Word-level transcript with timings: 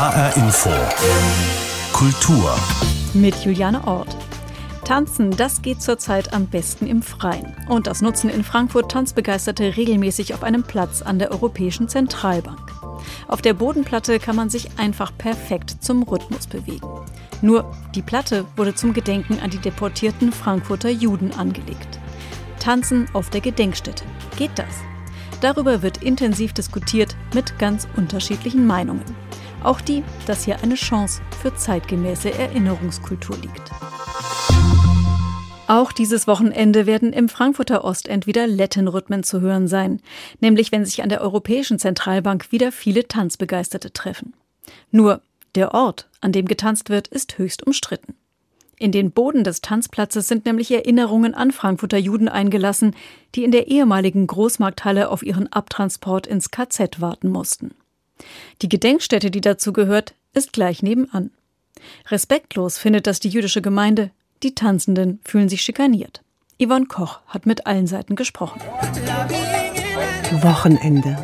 HR 0.00 0.34
Info. 0.38 0.70
Kultur. 1.92 2.58
Mit 3.12 3.34
Juliane 3.44 3.86
Ort. 3.86 4.16
Tanzen, 4.82 5.30
das 5.30 5.60
geht 5.60 5.82
zurzeit 5.82 6.32
am 6.32 6.46
besten 6.46 6.86
im 6.86 7.02
Freien. 7.02 7.54
Und 7.68 7.86
das 7.86 8.00
nutzen 8.00 8.30
in 8.30 8.42
Frankfurt 8.42 8.90
Tanzbegeisterte 8.90 9.76
regelmäßig 9.76 10.32
auf 10.32 10.42
einem 10.42 10.62
Platz 10.62 11.02
an 11.02 11.18
der 11.18 11.30
Europäischen 11.30 11.86
Zentralbank. 11.86 12.72
Auf 13.28 13.42
der 13.42 13.52
Bodenplatte 13.52 14.18
kann 14.18 14.36
man 14.36 14.48
sich 14.48 14.70
einfach 14.78 15.12
perfekt 15.18 15.84
zum 15.84 16.02
Rhythmus 16.04 16.46
bewegen. 16.46 16.88
Nur 17.42 17.70
die 17.94 18.00
Platte 18.00 18.46
wurde 18.56 18.74
zum 18.74 18.94
Gedenken 18.94 19.38
an 19.40 19.50
die 19.50 19.58
deportierten 19.58 20.32
Frankfurter 20.32 20.88
Juden 20.88 21.32
angelegt. 21.34 21.98
Tanzen 22.58 23.06
auf 23.12 23.28
der 23.28 23.42
Gedenkstätte. 23.42 24.04
Geht 24.38 24.52
das? 24.54 24.76
Darüber 25.42 25.82
wird 25.82 26.02
intensiv 26.02 26.54
diskutiert 26.54 27.14
mit 27.34 27.58
ganz 27.58 27.86
unterschiedlichen 27.96 28.66
Meinungen. 28.66 29.04
Auch 29.62 29.80
die, 29.80 30.02
dass 30.26 30.44
hier 30.44 30.62
eine 30.62 30.74
Chance 30.74 31.20
für 31.42 31.54
zeitgemäße 31.54 32.32
Erinnerungskultur 32.32 33.36
liegt. 33.36 33.70
Auch 35.66 35.92
dieses 35.92 36.26
Wochenende 36.26 36.86
werden 36.86 37.12
im 37.12 37.28
Frankfurter 37.28 37.84
Ostend 37.84 38.26
wieder 38.26 38.48
Lettenrhythmen 38.48 39.22
zu 39.22 39.40
hören 39.40 39.68
sein, 39.68 40.00
nämlich 40.40 40.72
wenn 40.72 40.84
sich 40.84 41.02
an 41.02 41.08
der 41.08 41.20
Europäischen 41.20 41.78
Zentralbank 41.78 42.50
wieder 42.50 42.72
viele 42.72 43.06
Tanzbegeisterte 43.06 43.92
treffen. 43.92 44.34
Nur 44.90 45.22
der 45.54 45.72
Ort, 45.72 46.08
an 46.20 46.32
dem 46.32 46.46
getanzt 46.46 46.90
wird, 46.90 47.06
ist 47.06 47.38
höchst 47.38 47.64
umstritten. 47.66 48.14
In 48.78 48.92
den 48.92 49.10
Boden 49.10 49.44
des 49.44 49.60
Tanzplatzes 49.60 50.26
sind 50.26 50.46
nämlich 50.46 50.70
Erinnerungen 50.72 51.34
an 51.34 51.52
Frankfurter 51.52 51.98
Juden 51.98 52.28
eingelassen, 52.28 52.96
die 53.34 53.44
in 53.44 53.52
der 53.52 53.68
ehemaligen 53.68 54.26
Großmarkthalle 54.26 55.10
auf 55.10 55.22
ihren 55.22 55.52
Abtransport 55.52 56.26
ins 56.26 56.50
KZ 56.50 57.00
warten 57.00 57.28
mussten. 57.28 57.74
Die 58.62 58.68
Gedenkstätte, 58.68 59.30
die 59.30 59.40
dazu 59.40 59.72
gehört, 59.72 60.14
ist 60.34 60.52
gleich 60.52 60.82
nebenan. 60.82 61.30
Respektlos 62.08 62.78
findet 62.78 63.06
das 63.06 63.20
die 63.20 63.28
jüdische 63.28 63.62
Gemeinde, 63.62 64.10
die 64.42 64.54
Tanzenden 64.54 65.20
fühlen 65.24 65.48
sich 65.48 65.62
schikaniert. 65.62 66.22
Yvonne 66.62 66.86
Koch 66.86 67.20
hat 67.26 67.46
mit 67.46 67.66
allen 67.66 67.86
Seiten 67.86 68.16
gesprochen. 68.16 68.60
Wochenende. 70.42 71.16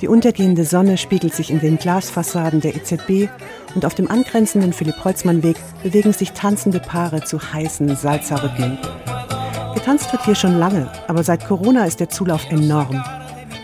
Die 0.00 0.08
untergehende 0.08 0.64
Sonne 0.64 0.96
spiegelt 0.96 1.34
sich 1.34 1.50
in 1.50 1.60
den 1.60 1.76
Glasfassaden 1.76 2.60
der 2.60 2.76
EZB 2.76 3.28
und 3.74 3.84
auf 3.84 3.94
dem 3.94 4.10
angrenzenden 4.10 4.72
Philipp-Holzmann-Weg 4.72 5.56
bewegen 5.82 6.12
sich 6.12 6.32
tanzende 6.32 6.78
Paare 6.78 7.24
zu 7.24 7.52
heißen 7.52 7.96
Salzerrhythmen. 7.96 8.78
Getanzt 9.74 10.12
wird 10.12 10.24
hier 10.24 10.34
schon 10.34 10.58
lange, 10.58 10.90
aber 11.08 11.22
seit 11.24 11.46
Corona 11.46 11.84
ist 11.84 12.00
der 12.00 12.08
Zulauf 12.08 12.48
enorm. 12.50 13.02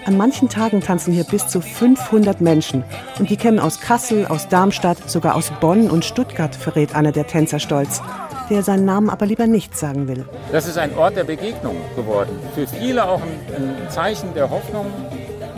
An 0.07 0.17
manchen 0.17 0.49
Tagen 0.49 0.81
tanzen 0.81 1.15
hier 1.15 1.25
bis 1.25 1.49
zu 1.49 1.61
500 1.61 2.41
Menschen. 2.41 2.85
Und 3.19 3.31
die 3.31 3.37
kämen 3.37 3.59
aus 3.59 3.81
Kassel, 3.81 4.27
aus 4.27 4.49
Darmstadt, 4.49 4.99
sogar 5.09 5.35
aus 5.35 5.51
Bonn 5.61 5.91
und 5.91 6.05
Stuttgart, 6.05 6.55
verrät 6.55 6.95
einer 6.95 7.13
der 7.13 7.27
Tänzer 7.27 7.59
stolz 7.59 8.03
der 8.51 8.63
seinen 8.63 8.85
Namen 8.85 9.11
aber 9.11 9.27
lieber 9.27 9.47
nicht 9.47 9.77
sagen 9.77 10.09
will. 10.09 10.25
Das 10.53 10.67
ist 10.67 10.79
ein 10.79 10.97
Ort 10.97 11.17
der 11.17 11.25
Begegnung 11.25 11.77
geworden. 11.97 12.39
Für 12.55 12.67
viele 12.67 13.09
auch 13.09 13.21
ein, 13.23 13.39
ein 13.57 13.91
Zeichen 13.91 14.35
der 14.35 14.51
Hoffnung, 14.51 14.87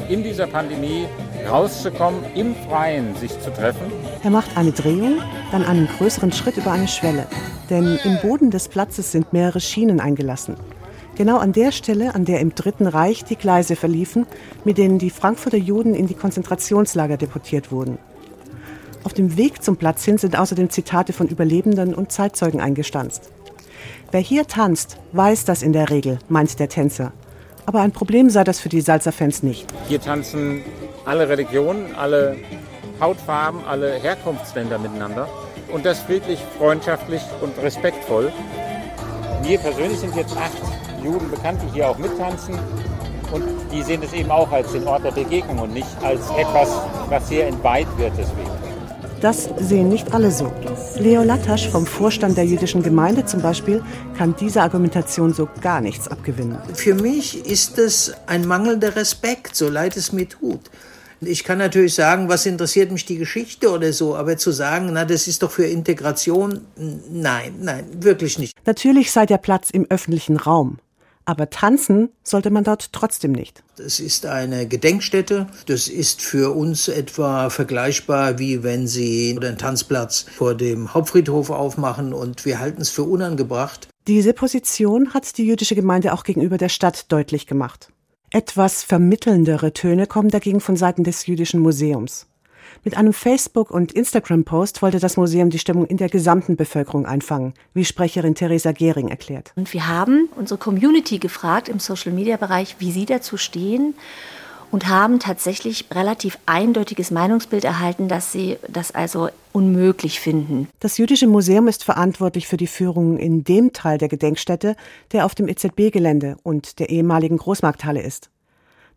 in 0.08 0.22
dieser 0.22 0.46
Pandemie 0.46 1.06
rauszukommen, 1.50 2.20
im 2.34 2.54
Freien 2.68 3.14
sich 3.16 3.40
zu 3.40 3.52
treffen. 3.52 3.90
Er 4.22 4.30
macht 4.30 4.56
eine 4.56 4.72
Drehung, 4.72 5.18
dann 5.50 5.64
einen 5.64 5.88
größeren 5.98 6.32
Schritt 6.32 6.56
über 6.56 6.70
eine 6.70 6.88
Schwelle. 6.88 7.26
Denn 7.70 7.98
im 8.04 8.18
Boden 8.20 8.50
des 8.50 8.68
Platzes 8.68 9.10
sind 9.10 9.32
mehrere 9.32 9.60
Schienen 9.60 9.98
eingelassen. 9.98 10.56
Genau 11.16 11.38
an 11.38 11.54
der 11.54 11.72
Stelle, 11.72 12.14
an 12.14 12.26
der 12.26 12.40
im 12.40 12.54
Dritten 12.54 12.86
Reich 12.86 13.24
die 13.24 13.36
Gleise 13.36 13.74
verliefen, 13.74 14.26
mit 14.64 14.76
denen 14.76 14.98
die 14.98 15.08
Frankfurter 15.08 15.56
Juden 15.56 15.94
in 15.94 16.06
die 16.06 16.14
Konzentrationslager 16.14 17.16
deportiert 17.16 17.72
wurden. 17.72 17.96
Auf 19.02 19.14
dem 19.14 19.38
Weg 19.38 19.62
zum 19.62 19.78
Platz 19.78 20.04
hin 20.04 20.18
sind 20.18 20.38
außerdem 20.38 20.68
Zitate 20.68 21.14
von 21.14 21.28
Überlebenden 21.28 21.94
und 21.94 22.12
Zeitzeugen 22.12 22.60
eingestanzt. 22.60 23.30
Wer 24.10 24.20
hier 24.20 24.46
tanzt, 24.46 24.98
weiß 25.12 25.46
das 25.46 25.62
in 25.62 25.72
der 25.72 25.88
Regel, 25.88 26.18
meint 26.28 26.58
der 26.58 26.68
Tänzer. 26.68 27.12
Aber 27.64 27.80
ein 27.80 27.92
Problem 27.92 28.28
sei 28.28 28.44
das 28.44 28.60
für 28.60 28.68
die 28.68 28.82
Salsa-Fans 28.82 29.42
nicht. 29.42 29.66
Hier 29.88 30.00
tanzen 30.02 30.62
alle 31.06 31.30
Religionen, 31.30 31.94
alle 31.94 32.36
Hautfarben, 33.00 33.64
alle 33.64 33.94
Herkunftsländer 33.94 34.78
miteinander. 34.78 35.28
Und 35.72 35.86
das 35.86 36.00
friedlich, 36.00 36.40
freundschaftlich 36.58 37.22
und 37.40 37.56
respektvoll. 37.62 38.32
Mir 39.42 39.58
persönlich 39.58 39.98
sind 39.98 40.14
jetzt 40.14 40.36
acht 40.36 40.85
Juden 41.02 41.30
bekannt, 41.30 41.60
die 41.62 41.74
hier 41.74 41.88
auch 41.88 41.98
mittanzen. 41.98 42.58
Und 43.32 43.44
die 43.72 43.82
sehen 43.82 44.02
es 44.02 44.12
eben 44.12 44.30
auch 44.30 44.50
als 44.52 44.72
den 44.72 44.86
Ort 44.86 45.04
der 45.04 45.10
Begegnung 45.10 45.58
und 45.58 45.74
nicht 45.74 45.88
als 46.02 46.20
etwas, 46.30 46.68
was 47.08 47.28
sehr 47.28 47.48
entweiht 47.48 47.88
wird 47.96 48.12
deswegen. 48.16 48.50
Das 49.20 49.48
sehen 49.58 49.88
nicht 49.88 50.12
alle 50.12 50.30
so. 50.30 50.52
Leo 50.98 51.22
Latasch 51.22 51.68
vom 51.70 51.86
Vorstand 51.86 52.36
der 52.36 52.44
jüdischen 52.44 52.82
Gemeinde 52.82 53.24
zum 53.24 53.40
Beispiel 53.40 53.82
kann 54.16 54.36
dieser 54.36 54.62
Argumentation 54.62 55.32
so 55.32 55.48
gar 55.62 55.80
nichts 55.80 56.06
abgewinnen. 56.06 56.58
Für 56.74 56.94
mich 56.94 57.46
ist 57.46 57.78
es 57.78 58.12
ein 58.26 58.46
mangelnder 58.46 58.94
Respekt, 58.94 59.56
so 59.56 59.68
leid 59.68 59.96
es 59.96 60.12
mir 60.12 60.28
tut. 60.28 60.60
Ich 61.22 61.44
kann 61.44 61.56
natürlich 61.56 61.94
sagen, 61.94 62.28
was 62.28 62.44
interessiert 62.44 62.92
mich 62.92 63.06
die 63.06 63.16
Geschichte 63.16 63.70
oder 63.70 63.92
so, 63.94 64.14
aber 64.14 64.36
zu 64.36 64.50
sagen, 64.50 64.90
na, 64.92 65.06
das 65.06 65.26
ist 65.26 65.42
doch 65.42 65.50
für 65.50 65.64
Integration, 65.64 66.60
nein, 67.10 67.54
nein, 67.62 67.86
wirklich 68.00 68.38
nicht. 68.38 68.52
Natürlich 68.66 69.10
sei 69.10 69.24
der 69.24 69.38
Platz 69.38 69.70
im 69.70 69.86
öffentlichen 69.88 70.36
Raum. 70.36 70.76
Aber 71.26 71.50
tanzen 71.50 72.10
sollte 72.22 72.50
man 72.50 72.64
dort 72.64 72.92
trotzdem 72.92 73.32
nicht. 73.32 73.62
Das 73.76 74.00
ist 74.00 74.26
eine 74.26 74.66
Gedenkstätte. 74.66 75.48
Das 75.66 75.88
ist 75.88 76.22
für 76.22 76.56
uns 76.56 76.88
etwa 76.88 77.50
vergleichbar, 77.50 78.38
wie 78.38 78.62
wenn 78.62 78.86
Sie 78.86 79.36
einen 79.36 79.58
Tanzplatz 79.58 80.26
vor 80.36 80.54
dem 80.54 80.94
Hauptfriedhof 80.94 81.50
aufmachen 81.50 82.14
und 82.14 82.44
wir 82.44 82.60
halten 82.60 82.80
es 82.80 82.90
für 82.90 83.02
unangebracht. 83.02 83.88
Diese 84.06 84.32
Position 84.32 85.12
hat 85.14 85.36
die 85.36 85.46
jüdische 85.46 85.74
Gemeinde 85.74 86.12
auch 86.12 86.22
gegenüber 86.22 86.58
der 86.58 86.68
Stadt 86.68 87.10
deutlich 87.10 87.48
gemacht. 87.48 87.90
Etwas 88.30 88.84
vermittelndere 88.84 89.72
Töne 89.72 90.06
kommen 90.06 90.28
dagegen 90.28 90.60
von 90.60 90.76
Seiten 90.76 91.02
des 91.02 91.26
Jüdischen 91.26 91.60
Museums. 91.60 92.26
Mit 92.84 92.96
einem 92.96 93.12
Facebook- 93.12 93.70
und 93.70 93.92
Instagram-Post 93.92 94.82
wollte 94.82 94.98
das 94.98 95.16
Museum 95.16 95.50
die 95.50 95.58
Stimmung 95.58 95.86
in 95.86 95.96
der 95.96 96.08
gesamten 96.08 96.56
Bevölkerung 96.56 97.06
einfangen, 97.06 97.54
wie 97.74 97.84
Sprecherin 97.84 98.34
Theresa 98.34 98.72
Gehring 98.72 99.08
erklärt. 99.08 99.52
Und 99.56 99.72
wir 99.72 99.88
haben 99.88 100.28
unsere 100.36 100.58
Community 100.58 101.18
gefragt 101.18 101.68
im 101.68 101.78
Social-Media-Bereich, 101.78 102.76
wie 102.78 102.92
sie 102.92 103.06
dazu 103.06 103.36
stehen 103.36 103.94
und 104.70 104.88
haben 104.88 105.20
tatsächlich 105.20 105.86
relativ 105.92 106.38
eindeutiges 106.46 107.10
Meinungsbild 107.10 107.64
erhalten, 107.64 108.08
dass 108.08 108.32
sie 108.32 108.58
das 108.68 108.94
also 108.94 109.28
unmöglich 109.52 110.20
finden. 110.20 110.68
Das 110.80 110.98
Jüdische 110.98 111.26
Museum 111.26 111.68
ist 111.68 111.84
verantwortlich 111.84 112.46
für 112.46 112.56
die 112.56 112.66
Führung 112.66 113.18
in 113.18 113.44
dem 113.44 113.72
Teil 113.72 113.98
der 113.98 114.08
Gedenkstätte, 114.08 114.76
der 115.12 115.24
auf 115.24 115.34
dem 115.34 115.48
EZB-Gelände 115.48 116.36
und 116.42 116.78
der 116.78 116.90
ehemaligen 116.90 117.38
Großmarkthalle 117.38 118.02
ist. 118.02 118.30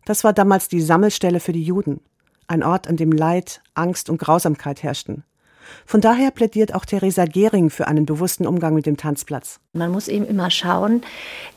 Das 0.04 0.24
war 0.24 0.32
damals 0.32 0.68
die 0.68 0.80
Sammelstelle 0.80 1.40
für 1.40 1.52
die 1.52 1.62
Juden 1.62 2.00
ein 2.50 2.62
Ort, 2.62 2.88
an 2.88 2.96
dem 2.96 3.12
Leid, 3.12 3.62
Angst 3.74 4.10
und 4.10 4.18
Grausamkeit 4.18 4.82
herrschten. 4.82 5.24
Von 5.86 6.00
daher 6.00 6.32
plädiert 6.32 6.74
auch 6.74 6.84
Theresa 6.84 7.24
Gehring 7.24 7.70
für 7.70 7.86
einen 7.86 8.04
bewussten 8.04 8.46
Umgang 8.46 8.74
mit 8.74 8.86
dem 8.86 8.96
Tanzplatz. 8.96 9.60
Man 9.72 9.92
muss 9.92 10.08
eben 10.08 10.26
immer 10.26 10.50
schauen, 10.50 11.02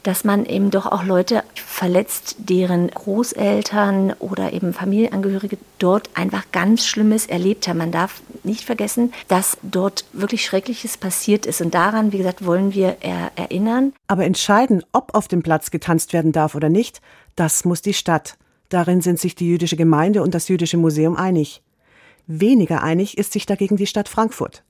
dass 0.03 0.23
man 0.23 0.45
eben 0.45 0.69
doch 0.69 0.85
auch 0.85 1.03
Leute 1.03 1.43
verletzt, 1.55 2.35
deren 2.37 2.89
Großeltern 2.89 4.13
oder 4.19 4.53
eben 4.53 4.73
Familienangehörige 4.73 5.57
dort 5.79 6.11
einfach 6.13 6.43
ganz 6.51 6.85
Schlimmes 6.85 7.25
erlebt 7.25 7.67
haben. 7.67 7.79
Man 7.79 7.91
darf 7.91 8.21
nicht 8.43 8.63
vergessen, 8.63 9.13
dass 9.29 9.57
dort 9.63 10.05
wirklich 10.13 10.45
Schreckliches 10.45 10.97
passiert 10.97 11.47
ist. 11.47 11.61
Und 11.61 11.73
daran, 11.73 12.11
wie 12.11 12.17
gesagt, 12.19 12.45
wollen 12.45 12.73
wir 12.73 12.97
er 12.99 13.31
erinnern. 13.35 13.93
Aber 14.07 14.25
entscheiden, 14.25 14.83
ob 14.91 15.15
auf 15.15 15.27
dem 15.27 15.41
Platz 15.41 15.71
getanzt 15.71 16.13
werden 16.13 16.31
darf 16.31 16.53
oder 16.53 16.69
nicht, 16.69 17.01
das 17.35 17.65
muss 17.65 17.81
die 17.81 17.95
Stadt. 17.95 18.37
Darin 18.73 19.01
sind 19.01 19.19
sich 19.19 19.35
die 19.35 19.47
jüdische 19.47 19.75
Gemeinde 19.75 20.23
und 20.23 20.33
das 20.33 20.47
jüdische 20.47 20.77
Museum 20.77 21.15
einig. 21.15 21.61
Weniger 22.25 22.81
einig 22.81 23.19
ist 23.19 23.31
sich 23.31 23.45
dagegen 23.45 23.77
die 23.77 23.85
Stadt 23.85 24.09
Frankfurt. 24.09 24.63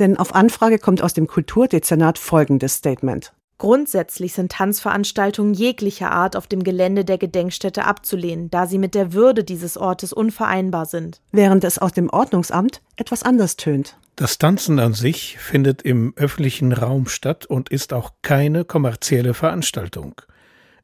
Denn 0.00 0.16
auf 0.16 0.34
Anfrage 0.34 0.80
kommt 0.80 1.02
aus 1.02 1.14
dem 1.14 1.28
Kulturdezernat 1.28 2.18
folgendes 2.18 2.74
Statement. 2.74 3.32
Grundsätzlich 3.58 4.32
sind 4.32 4.50
Tanzveranstaltungen 4.50 5.54
jeglicher 5.54 6.10
Art 6.10 6.34
auf 6.34 6.48
dem 6.48 6.64
Gelände 6.64 7.04
der 7.04 7.16
Gedenkstätte 7.16 7.84
abzulehnen, 7.84 8.50
da 8.50 8.66
sie 8.66 8.78
mit 8.78 8.96
der 8.96 9.12
Würde 9.12 9.44
dieses 9.44 9.76
Ortes 9.76 10.12
unvereinbar 10.12 10.86
sind. 10.86 11.20
Während 11.30 11.62
es 11.62 11.78
aus 11.78 11.92
dem 11.92 12.10
Ordnungsamt 12.10 12.82
etwas 12.96 13.22
anders 13.22 13.54
tönt. 13.54 13.96
Das 14.16 14.38
Tanzen 14.38 14.80
an 14.80 14.94
sich 14.94 15.38
findet 15.38 15.82
im 15.82 16.12
öffentlichen 16.16 16.72
Raum 16.72 17.06
statt 17.06 17.46
und 17.46 17.68
ist 17.68 17.92
auch 17.92 18.10
keine 18.22 18.64
kommerzielle 18.64 19.32
Veranstaltung. 19.32 20.20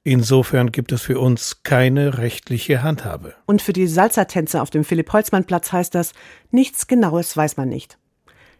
Insofern 0.02 0.73
gibt 0.73 0.93
es 0.93 1.02
für 1.02 1.20
uns 1.20 1.62
keine 1.62 2.17
rechtliche 2.17 2.82
Handhabe. 2.82 3.35
Und 3.44 3.61
für 3.61 3.75
die 3.75 3.87
Salzertänzer 3.87 4.62
auf 4.62 4.70
dem 4.70 4.82
Philipp-Holzmann-Platz 4.82 5.73
heißt 5.73 5.94
das, 5.94 6.14
nichts 6.50 6.87
Genaues 6.87 7.37
weiß 7.37 7.58
man 7.58 7.69
nicht. 7.69 7.99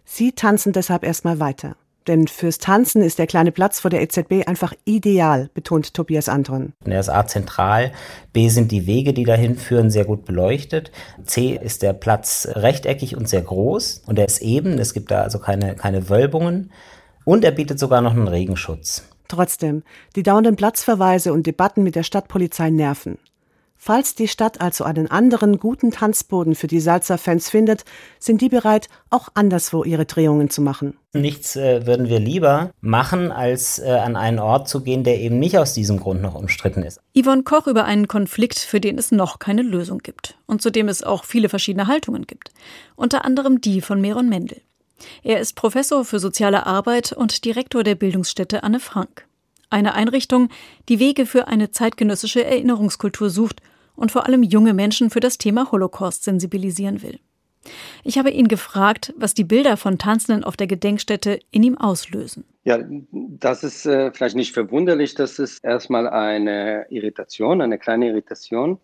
Sie 0.05 0.33
tanzen 0.33 0.73
deshalb 0.73 1.03
erstmal 1.03 1.41
weiter. 1.41 1.77
Denn 2.07 2.29
fürs 2.29 2.59
Tanzen 2.59 3.03
ist 3.03 3.19
der 3.19 3.27
kleine 3.27 3.53
Platz 3.53 3.81
vor 3.81 3.91
der 3.91 4.03
EZB 4.03 4.47
einfach 4.47 4.75
ideal, 4.85 5.49
betont 5.55 5.95
Tobias 5.95 6.29
Anton. 6.29 6.73
Er 6.85 7.01
ist 7.01 7.09
A 7.09 7.27
zentral, 7.27 7.93
B 8.33 8.49
sind 8.49 8.71
die 8.71 8.87
Wege, 8.87 9.15
die 9.15 9.25
dahin 9.25 9.57
führen, 9.57 9.91
sehr 9.91 10.05
gut 10.05 10.25
beleuchtet. 10.27 10.93
C 11.25 11.59
ist 11.63 11.83
der 11.83 11.93
Platz 11.93 12.49
rechteckig 12.53 13.17
und 13.17 13.29
sehr 13.29 13.43
groß 13.43 14.03
und 14.07 14.19
er 14.19 14.27
ist 14.27 14.43
eben, 14.43 14.79
es 14.79 14.93
gibt 14.93 15.11
da 15.11 15.23
also 15.23 15.39
keine, 15.39 15.75
keine 15.75 16.09
Wölbungen 16.09 16.71
und 17.25 17.45
er 17.45 17.53
bietet 17.53 17.79
sogar 17.79 18.01
noch 18.01 18.13
einen 18.13 18.29
Regenschutz. 18.29 19.05
Trotzdem, 19.31 19.85
die 20.17 20.25
dauernden 20.25 20.57
Platzverweise 20.57 21.33
und 21.33 21.47
Debatten 21.47 21.85
mit 21.85 21.95
der 21.95 22.03
Stadtpolizei 22.03 22.69
nerven. 22.71 23.17
Falls 23.77 24.17
die 24.17 24.27
Stadt 24.27 24.61
also 24.61 24.83
einen 24.83 25.09
anderen 25.09 25.61
guten 25.61 25.93
Tanzboden 25.93 26.57
für 26.57 26.67
die 26.67 26.81
Salzer-Fans 26.81 27.49
findet, 27.49 27.85
sind 28.19 28.41
die 28.41 28.49
bereit, 28.49 28.89
auch 29.09 29.29
anderswo 29.35 29.85
ihre 29.85 30.05
Drehungen 30.05 30.51
zu 30.51 30.63
machen. 30.63 30.99
Nichts 31.13 31.55
äh, 31.55 31.87
würden 31.87 32.09
wir 32.09 32.19
lieber 32.19 32.73
machen, 32.81 33.31
als 33.31 33.79
äh, 33.79 33.89
an 33.89 34.17
einen 34.17 34.41
Ort 34.41 34.69
zu 34.69 34.83
gehen, 34.83 35.05
der 35.05 35.21
eben 35.21 35.39
nicht 35.39 35.57
aus 35.57 35.75
diesem 35.75 36.01
Grund 36.01 36.21
noch 36.23 36.35
umstritten 36.35 36.83
ist. 36.83 37.01
Yvonne 37.17 37.45
Koch 37.45 37.69
über 37.69 37.85
einen 37.85 38.09
Konflikt, 38.09 38.59
für 38.59 38.81
den 38.81 38.99
es 38.99 39.13
noch 39.13 39.39
keine 39.39 39.63
Lösung 39.63 39.99
gibt 39.99 40.37
und 40.47 40.61
zu 40.61 40.71
dem 40.71 40.89
es 40.89 41.05
auch 41.05 41.25
viele 41.25 41.49
verschiedene 41.49 41.87
Haltungen 41.87 42.27
gibt. 42.27 42.51
Unter 42.97 43.25
anderem 43.25 43.61
die 43.61 43.81
von 43.81 44.01
Meron 44.01 44.29
Mendel. 44.29 44.61
Er 45.23 45.41
ist 45.41 45.55
Professor 45.55 46.05
für 46.05 46.19
soziale 46.19 46.67
Arbeit 46.67 47.13
und 47.13 47.45
Direktor 47.45 47.83
der 47.85 47.95
Bildungsstätte 47.95 48.63
Anne 48.63 48.81
Frank. 48.81 49.27
Eine 49.71 49.95
Einrichtung, 49.95 50.49
die 50.89 50.99
Wege 50.99 51.27
für 51.27 51.47
eine 51.49 51.71
zeitgenössische 51.71 52.45
Erinnerungskultur 52.45 53.31
sucht 53.31 53.61
und 53.95 54.11
vor 54.11 54.27
allem 54.27 54.43
junge 54.43 54.75
Menschen 54.75 55.11
für 55.11 55.21
das 55.21 55.39
Thema 55.39 55.71
Holocaust 55.71 56.25
sensibilisieren 56.25 57.03
will. 57.03 57.21
Ich 58.05 58.19
habe 58.19 58.31
ihn 58.31 58.49
gefragt, 58.49 59.13
was 59.17 59.35
die 59.35 59.45
Bilder 59.45 59.77
von 59.77 59.99
Tanzenden 59.99 60.45
auf 60.45 60.57
der 60.57 60.67
Gedenkstätte 60.67 61.41
in 61.51 61.63
ihm 61.63 61.77
auslösen. 61.77 62.45
Ja, 62.65 62.79
das 63.13 63.63
ist 63.63 63.87
äh, 63.87 64.13
vielleicht 64.13 64.37
nicht 64.37 64.53
verwunderlich. 64.53 65.15
Das 65.15 65.39
ist 65.39 65.63
erstmal 65.63 66.09
eine 66.09 66.87
Irritation, 66.91 67.61
eine 67.61 67.79
kleine 67.79 68.09
Irritation. 68.09 68.79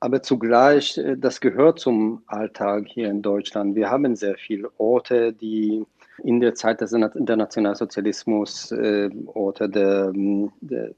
Aber 0.00 0.22
zugleich, 0.22 0.96
äh, 0.96 1.16
das 1.16 1.40
gehört 1.40 1.78
zum 1.78 2.22
Alltag 2.26 2.86
hier 2.88 3.10
in 3.10 3.22
Deutschland. 3.22 3.76
Wir 3.76 3.90
haben 3.90 4.16
sehr 4.16 4.36
viele 4.36 4.70
Orte, 4.78 5.32
die 5.34 5.84
in 6.24 6.40
der 6.40 6.54
Zeit 6.54 6.80
des 6.80 6.92
Internationalsozialismus 6.92 8.72
äh, 8.72 9.10
Orte 9.26 9.68
der, 9.68 10.12
der, 10.14 10.90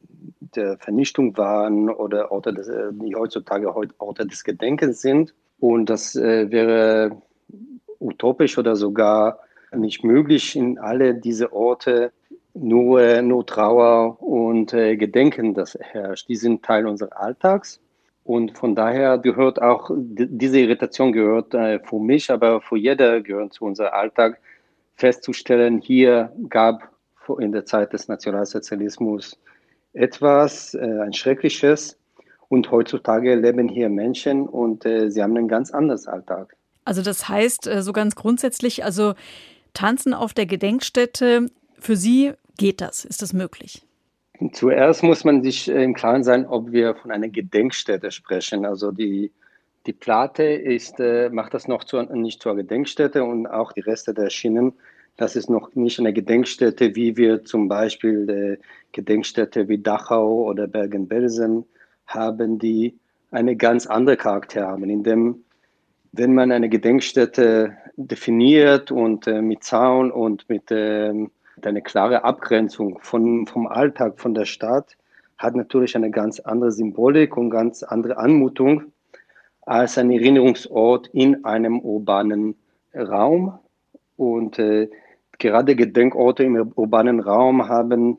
der, 0.56 0.78
Vernichtung 0.78 1.37
waren 1.37 1.90
oder 1.90 2.32
Orte, 2.32 2.52
des, 2.52 2.69
äh, 2.69 2.93
die 2.93 3.14
heutzutage 3.14 3.75
Orte 3.99 4.26
des 4.26 4.44
Gedenkens 4.44 5.00
sind. 5.00 5.34
Und 5.60 5.90
das 5.90 6.16
äh, 6.16 6.50
wäre 6.50 7.22
utopisch 8.00 8.58
oder 8.58 8.76
sogar 8.76 9.40
nicht 9.75 10.04
möglich, 10.04 10.56
in 10.56 10.78
alle 10.78 11.14
diese 11.14 11.52
Orte 11.52 12.12
nur, 12.54 13.22
nur 13.22 13.46
Trauer 13.46 14.20
und 14.22 14.75
äh, 14.75 14.96
Gedenken, 14.96 15.54
das 15.54 15.78
herrscht. 15.81 16.28
Die 16.28 16.37
sind 16.37 16.64
Teil 16.64 16.87
unseres 16.87 17.12
Alltags. 17.12 17.81
Und 18.24 18.56
von 18.56 18.74
daher 18.74 19.19
gehört 19.19 19.60
auch, 19.60 19.90
diese 19.94 20.58
Irritation 20.58 21.12
gehört 21.12 21.54
äh, 21.54 21.80
für 21.80 21.98
mich, 21.98 22.30
aber 22.30 22.60
für 22.60 22.76
jeder 22.76 23.20
gehört 23.20 23.52
zu 23.54 23.64
unserem 23.64 23.92
Alltag, 23.92 24.38
festzustellen, 24.94 25.80
hier 25.80 26.32
gab 26.48 26.88
in 27.38 27.52
der 27.52 27.64
Zeit 27.64 27.92
des 27.92 28.08
Nationalsozialismus 28.08 29.38
etwas, 29.92 30.74
äh, 30.74 30.78
ein 30.78 31.12
Schreckliches. 31.12 31.98
Und 32.48 32.70
heutzutage 32.70 33.34
leben 33.34 33.69
hier 33.69 33.88
Menschen 33.88 34.46
und 34.46 34.84
äh, 34.84 35.10
sie 35.10 35.22
haben 35.22 35.36
einen 35.36 35.48
ganz 35.48 35.70
anderen 35.70 36.06
Alltag. 36.06 36.54
Also 36.84 37.00
das 37.00 37.28
heißt, 37.28 37.66
äh, 37.66 37.82
so 37.82 37.92
ganz 37.92 38.14
grundsätzlich, 38.14 38.84
also 38.84 39.14
tanzen 39.72 40.12
auf 40.12 40.34
der 40.34 40.44
Gedenkstätte, 40.46 41.46
für 41.78 41.96
Sie 41.96 42.32
geht 42.58 42.80
das? 42.80 43.04
Ist 43.04 43.22
das 43.22 43.32
möglich? 43.32 43.86
Zuerst 44.52 45.02
muss 45.02 45.24
man 45.24 45.42
sich 45.42 45.70
äh, 45.70 45.84
im 45.84 45.94
Klaren 45.94 46.24
sein, 46.24 46.46
ob 46.46 46.72
wir 46.72 46.94
von 46.94 47.10
einer 47.10 47.28
Gedenkstätte 47.28 48.10
sprechen. 48.10 48.64
Also 48.64 48.90
die, 48.90 49.30
die 49.86 49.92
Platte 49.92 50.44
ist, 50.44 50.98
äh, 51.00 51.28
macht 51.30 51.54
das 51.54 51.68
noch 51.68 51.84
zu, 51.84 52.00
nicht 52.02 52.42
zur 52.42 52.56
Gedenkstätte 52.56 53.24
und 53.24 53.46
auch 53.46 53.72
die 53.72 53.80
Reste 53.80 54.14
der 54.14 54.30
Schienen. 54.30 54.72
Das 55.16 55.36
ist 55.36 55.50
noch 55.50 55.74
nicht 55.74 55.98
eine 56.00 56.12
Gedenkstätte, 56.12 56.96
wie 56.96 57.16
wir 57.16 57.44
zum 57.44 57.68
Beispiel 57.68 58.58
äh, 58.58 58.64
Gedenkstätte 58.92 59.68
wie 59.68 59.78
Dachau 59.78 60.44
oder 60.44 60.66
Bergen-Belsen 60.66 61.64
haben, 62.06 62.58
die 62.58 62.98
eine 63.30 63.56
ganz 63.56 63.86
andere 63.86 64.16
Charakter 64.16 64.66
haben, 64.66 64.88
in 64.88 65.02
dem 65.02 65.44
wenn 66.12 66.34
man 66.34 66.52
eine 66.52 66.68
Gedenkstätte 66.68 67.76
definiert 67.96 68.90
und 68.90 69.26
äh, 69.26 69.40
mit 69.40 69.64
Zaun 69.64 70.10
und 70.10 70.48
mit 70.48 70.64
ähm, 70.70 71.30
eine 71.60 71.82
klare 71.82 72.25
Abgrenzung 72.25 72.99
von, 73.00 73.46
vom 73.46 73.66
Alltag, 73.66 74.19
von 74.19 74.34
der 74.34 74.44
Stadt, 74.44 74.96
hat 75.38 75.54
natürlich 75.56 75.96
eine 75.96 76.10
ganz 76.10 76.40
andere 76.40 76.72
Symbolik 76.72 77.37
und 77.37 77.50
ganz 77.50 77.82
andere 77.82 78.16
Anmutung 78.16 78.93
als 79.62 79.99
ein 79.99 80.10
Erinnerungsort 80.10 81.08
in 81.12 81.44
einem 81.44 81.81
urbanen 81.81 82.54
Raum. 82.94 83.58
Und 84.16 84.58
äh, 84.58 84.88
gerade 85.38 85.76
Gedenkorte 85.76 86.44
im 86.44 86.72
urbanen 86.75 87.20
Raum 87.20 87.69
haben, 87.69 88.19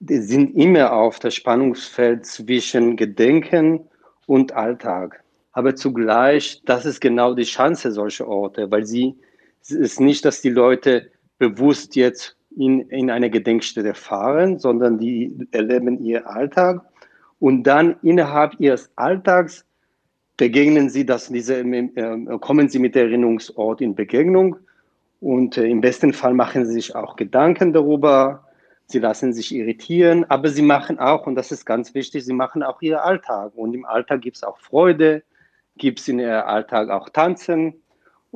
sind 0.00 0.54
immer 0.56 0.92
auf 0.92 1.18
das 1.18 1.34
Spannungsfeld 1.34 2.26
zwischen 2.26 2.96
Gedenken 2.96 3.80
und 4.26 4.52
Alltag. 4.52 5.22
Aber 5.52 5.74
zugleich, 5.74 6.62
das 6.66 6.84
ist 6.84 7.00
genau 7.00 7.34
die 7.34 7.44
Chance 7.44 7.90
solcher 7.92 8.28
Orte, 8.28 8.70
weil 8.70 8.84
sie, 8.84 9.16
es 9.62 9.70
ist 9.70 10.00
nicht, 10.00 10.24
dass 10.24 10.42
die 10.42 10.50
Leute 10.50 11.10
bewusst 11.38 11.96
jetzt 11.96 12.35
in, 12.56 12.88
in 12.88 13.10
eine 13.10 13.30
Gedenkstätte 13.30 13.94
fahren, 13.94 14.58
sondern 14.58 14.98
die 14.98 15.46
erleben 15.52 16.02
ihr 16.02 16.28
Alltag. 16.28 16.80
Und 17.38 17.64
dann 17.64 17.96
innerhalb 18.02 18.58
ihres 18.58 18.90
Alltags 18.96 19.64
begegnen 20.36 20.88
sie, 20.88 21.04
dass 21.04 21.28
diese, 21.28 21.58
äh, 21.60 22.38
kommen 22.40 22.68
sie 22.68 22.78
mit 22.78 22.96
Erinnerungsort 22.96 23.80
in 23.80 23.94
Begegnung. 23.94 24.56
Und 25.20 25.58
äh, 25.58 25.66
im 25.66 25.80
besten 25.80 26.12
Fall 26.12 26.34
machen 26.34 26.66
sie 26.66 26.72
sich 26.72 26.94
auch 26.94 27.16
Gedanken 27.16 27.72
darüber, 27.72 28.44
sie 28.86 28.98
lassen 28.98 29.32
sich 29.32 29.54
irritieren, 29.54 30.24
aber 30.28 30.48
sie 30.48 30.62
machen 30.62 30.98
auch, 30.98 31.26
und 31.26 31.34
das 31.34 31.52
ist 31.52 31.64
ganz 31.64 31.94
wichtig, 31.94 32.24
sie 32.24 32.34
machen 32.34 32.62
auch 32.62 32.80
ihren 32.80 33.00
Alltag. 33.00 33.52
Und 33.54 33.74
im 33.74 33.84
Alltag 33.84 34.22
gibt 34.22 34.36
es 34.36 34.44
auch 34.44 34.58
Freude, 34.58 35.22
gibt 35.76 36.00
es 36.00 36.08
in 36.08 36.18
ihrem 36.18 36.46
Alltag 36.46 36.88
auch 36.88 37.08
Tanzen 37.10 37.74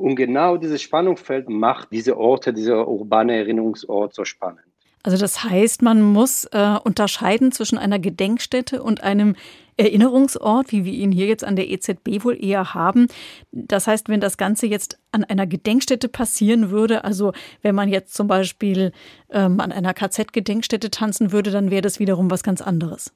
und 0.01 0.15
genau 0.15 0.57
dieses 0.57 0.81
Spannungsfeld 0.81 1.49
macht 1.49 1.91
diese 1.91 2.17
Orte, 2.17 2.53
dieser 2.53 2.87
urbane 2.87 3.35
Erinnerungsort 3.35 4.13
so 4.13 4.25
spannend. 4.25 4.61
Also 5.03 5.17
das 5.17 5.43
heißt, 5.43 5.81
man 5.81 6.01
muss 6.01 6.45
äh, 6.51 6.77
unterscheiden 6.83 7.51
zwischen 7.51 7.77
einer 7.77 7.97
Gedenkstätte 7.97 8.83
und 8.83 9.01
einem 9.01 9.35
Erinnerungsort, 9.77 10.71
wie 10.71 10.85
wir 10.85 10.93
ihn 10.93 11.11
hier 11.11 11.25
jetzt 11.25 11.43
an 11.43 11.55
der 11.55 11.69
EZB 11.69 12.23
wohl 12.23 12.37
eher 12.43 12.75
haben. 12.75 13.07
Das 13.51 13.87
heißt, 13.87 14.09
wenn 14.09 14.21
das 14.21 14.37
Ganze 14.37 14.67
jetzt 14.67 14.99
an 15.11 15.23
einer 15.23 15.47
Gedenkstätte 15.47 16.07
passieren 16.07 16.69
würde, 16.69 17.03
also 17.03 17.33
wenn 17.63 17.73
man 17.73 17.89
jetzt 17.89 18.13
zum 18.13 18.27
Beispiel 18.27 18.91
ähm, 19.31 19.59
an 19.59 19.71
einer 19.71 19.95
KZ-Gedenkstätte 19.95 20.91
tanzen 20.91 21.31
würde, 21.31 21.49
dann 21.49 21.71
wäre 21.71 21.81
das 21.81 21.99
wiederum 21.99 22.29
was 22.29 22.43
ganz 22.43 22.61
anderes. 22.61 23.11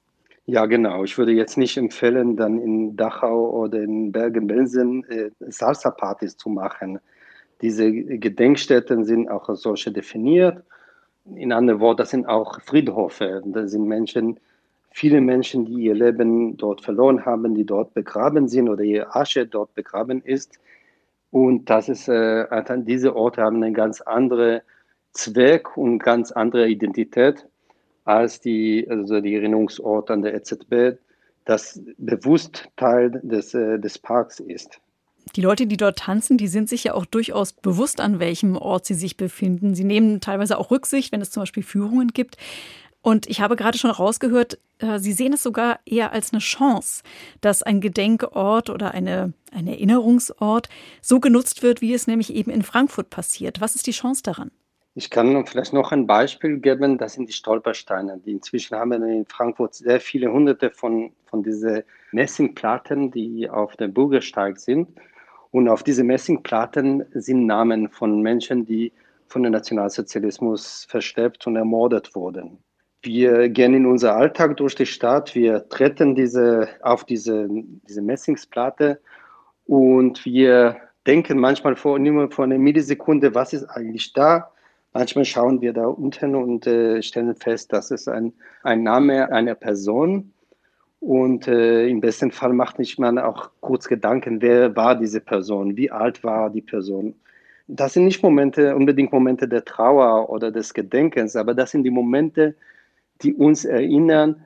Ja, 0.47 0.67
genau. 0.67 1.03
Ich 1.03 1.17
würde 1.17 1.31
jetzt 1.31 1.57
nicht 1.57 1.75
empfehlen, 1.75 2.37
dann 2.37 2.59
in 2.59 2.95
Dachau 2.95 3.49
oder 3.49 3.81
in 3.81 4.11
Bergen-Belsen 4.11 5.03
äh, 5.09 5.31
Salsa-Partys 5.39 6.37
zu 6.37 6.49
machen. 6.49 6.99
Diese 7.61 7.91
Gedenkstätten 7.91 9.05
sind 9.05 9.27
auch 9.27 9.49
als 9.49 9.61
solche 9.61 9.91
definiert. 9.91 10.63
In 11.35 11.51
anderen 11.51 11.79
Worten, 11.79 11.97
das 11.97 12.11
sind 12.11 12.27
auch 12.27 12.61
Friedhöfe. 12.61 13.41
Das 13.45 13.71
sind 13.71 13.87
Menschen, 13.87 14.39
viele 14.91 15.19
Menschen, 15.19 15.65
die 15.65 15.85
ihr 15.85 15.95
Leben 15.95 16.57
dort 16.57 16.81
verloren 16.81 17.25
haben, 17.25 17.55
die 17.55 17.65
dort 17.65 17.95
begraben 17.95 18.47
sind 18.47 18.69
oder 18.69 18.83
ihre 18.83 19.15
Asche 19.15 19.47
dort 19.47 19.73
begraben 19.73 20.21
ist. 20.21 20.59
Und 21.31 21.71
das 21.71 21.89
ist, 21.89 22.07
äh, 22.07 22.45
diese 22.83 23.15
Orte 23.15 23.41
haben 23.41 23.63
einen 23.63 23.73
ganz 23.73 24.01
anderen 24.01 24.61
Zweck 25.13 25.75
und 25.75 25.99
ganz 25.99 26.31
andere 26.31 26.67
Identität 26.67 27.47
als 28.05 28.39
die, 28.39 28.87
also 28.89 29.19
die 29.19 29.35
Erinnerungsort 29.35 30.09
an 30.11 30.21
der 30.21 30.35
EZB, 30.35 30.97
das 31.43 31.81
bewusst 31.97 32.69
Teil 32.75 33.19
des, 33.23 33.53
äh, 33.53 33.77
des 33.79 33.99
Parks 33.99 34.39
ist. 34.39 34.79
Die 35.35 35.41
Leute, 35.41 35.65
die 35.65 35.77
dort 35.77 35.97
tanzen, 35.97 36.37
die 36.37 36.47
sind 36.47 36.69
sich 36.69 36.85
ja 36.85 36.93
auch 36.93 37.05
durchaus 37.05 37.53
bewusst, 37.53 37.99
an 37.99 38.19
welchem 38.19 38.55
Ort 38.55 38.85
sie 38.85 38.93
sich 38.93 39.17
befinden. 39.17 39.73
Sie 39.73 39.83
nehmen 39.83 40.21
teilweise 40.21 40.57
auch 40.57 40.69
Rücksicht, 40.69 41.11
wenn 41.11 41.21
es 41.21 41.31
zum 41.31 41.41
Beispiel 41.41 41.63
Führungen 41.63 42.09
gibt. 42.09 42.37
Und 43.01 43.27
ich 43.27 43.41
habe 43.41 43.55
gerade 43.55 43.77
schon 43.77 43.91
rausgehört, 43.91 44.59
äh, 44.79 44.99
Sie 44.99 45.13
sehen 45.13 45.33
es 45.33 45.43
sogar 45.43 45.79
eher 45.85 46.11
als 46.11 46.31
eine 46.31 46.39
Chance, 46.39 47.03
dass 47.41 47.63
ein 47.63 47.81
Gedenkort 47.81 48.69
oder 48.69 48.91
eine, 48.91 49.33
ein 49.51 49.67
Erinnerungsort 49.67 50.69
so 51.01 51.19
genutzt 51.19 51.63
wird, 51.63 51.81
wie 51.81 51.93
es 51.93 52.07
nämlich 52.07 52.33
eben 52.33 52.51
in 52.51 52.63
Frankfurt 52.63 53.09
passiert. 53.09 53.61
Was 53.61 53.75
ist 53.75 53.87
die 53.87 53.91
Chance 53.91 54.23
daran? 54.23 54.51
Ich 54.97 55.09
kann 55.09 55.45
vielleicht 55.45 55.73
noch 55.73 55.91
ein 55.91 56.07
Beispiel 56.07 56.57
geben, 56.59 56.97
das 56.97 57.13
sind 57.13 57.27
die 57.27 57.33
Stolpersteine. 57.33 58.17
Die 58.25 58.31
inzwischen 58.31 58.77
haben 58.77 58.91
wir 58.91 59.03
in 59.05 59.25
Frankfurt 59.25 59.75
sehr 59.75 59.99
viele 59.99 60.31
hunderte 60.31 60.71
von, 60.71 61.11
von 61.25 61.43
diesen 61.43 61.83
Messingplatten, 62.13 63.11
die 63.11 63.49
auf 63.49 63.75
dem 63.75 63.93
Bürgersteig 63.93 64.57
sind. 64.57 64.87
Und 65.51 65.67
auf 65.67 65.83
diese 65.83 66.05
Messingplatten 66.05 67.03
sind 67.11 67.45
Namen 67.45 67.89
von 67.89 68.21
Menschen, 68.21 68.65
die 68.65 68.93
von 69.27 69.43
dem 69.43 69.51
Nationalsozialismus 69.51 70.87
verschleppt 70.89 71.45
und 71.45 71.57
ermordet 71.57 72.15
wurden. 72.15 72.57
Wir 73.01 73.49
gehen 73.49 73.73
in 73.73 73.85
unser 73.85 74.15
Alltag 74.15 74.55
durch 74.55 74.75
die 74.75 74.85
Stadt, 74.85 75.35
wir 75.35 75.67
treten 75.67 76.15
diese, 76.15 76.69
auf 76.81 77.03
diese, 77.03 77.49
diese 77.49 78.01
Messingsplatte 78.01 79.01
und 79.65 80.23
wir 80.25 80.77
denken 81.05 81.37
manchmal 81.37 81.75
vor, 81.75 81.99
nur 81.99 82.31
vor 82.31 82.45
einer 82.45 82.57
Millisekunde, 82.57 83.35
was 83.35 83.51
ist 83.51 83.65
eigentlich 83.65 84.13
da? 84.13 84.51
Manchmal 84.95 85.25
schauen 85.25 85.61
wir 85.61 85.73
da 85.73 85.85
unten 85.85 86.33
und 86.33 86.65
äh, 86.65 87.03
stellen 87.03 87.35
fest, 87.35 87.71
das 87.71 87.91
ist 87.91 88.07
ein, 88.07 88.33
ein 88.63 88.81
Name 88.81 89.31
einer 89.31 89.53
Person. 89.53 90.33
Und 90.99 91.47
äh, 91.47 91.87
im 91.87 92.01
besten 92.01 92.31
Fall 92.31 92.53
macht 92.53 92.77
sich 92.77 92.97
man 92.97 93.19
auch 93.19 93.51
kurz 93.59 93.87
Gedanken, 93.87 94.41
wer 94.41 94.75
war 94.75 94.95
diese 94.95 95.21
Person, 95.21 95.77
wie 95.77 95.91
alt 95.91 96.23
war 96.23 96.49
die 96.49 96.63
Person 96.63 97.13
das 97.67 97.93
sind 97.93 98.05
nicht 98.05 98.21
Momente, 98.21 98.75
unbedingt 98.75 99.11
Momente 99.11 99.47
der 99.47 99.65
Trauer 99.65 100.29
oder 100.29 100.51
des 100.51 100.73
Gedenkens, 100.73 101.35
aber 101.35 101.53
das 101.53 101.71
sind 101.71 101.83
die 101.83 101.91
Momente, 101.91 102.55
die 103.21 103.33
uns 103.33 103.65
erinnern, 103.65 104.45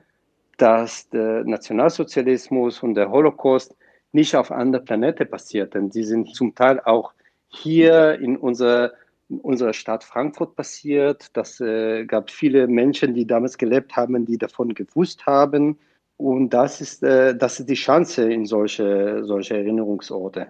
dass 0.56 1.08
der 1.10 1.44
Nationalsozialismus 1.44 2.82
und 2.82 2.94
der 2.94 3.10
Holocaust 3.10 3.74
nicht 4.12 4.34
auf 4.34 4.50
anderen 4.50 4.84
Planeten 4.84 5.28
passierten. 5.28 5.90
Sie 5.90 6.04
sind 6.04 6.34
zum 6.34 6.54
Teil 6.54 6.80
auch 6.80 7.12
hier 7.48 8.18
in 8.20 8.36
unserer, 8.36 8.92
unserer 9.30 9.72
Stadt 9.72 10.04
Frankfurt 10.04 10.56
passiert. 10.56 11.30
Das 11.34 11.60
äh, 11.60 12.04
gab 12.04 12.30
viele 12.30 12.66
Menschen, 12.66 13.14
die 13.14 13.26
damals 13.26 13.56
gelebt 13.58 13.96
haben, 13.96 14.26
die 14.26 14.38
davon 14.38 14.74
gewusst 14.74 15.26
haben. 15.26 15.78
Und 16.16 16.50
das 16.50 16.80
ist, 16.80 17.02
äh, 17.02 17.34
das 17.34 17.60
ist 17.60 17.68
die 17.68 17.74
Chance 17.74 18.30
in 18.30 18.44
solche, 18.44 19.24
solche 19.24 19.56
Erinnerungsorte. 19.56 20.48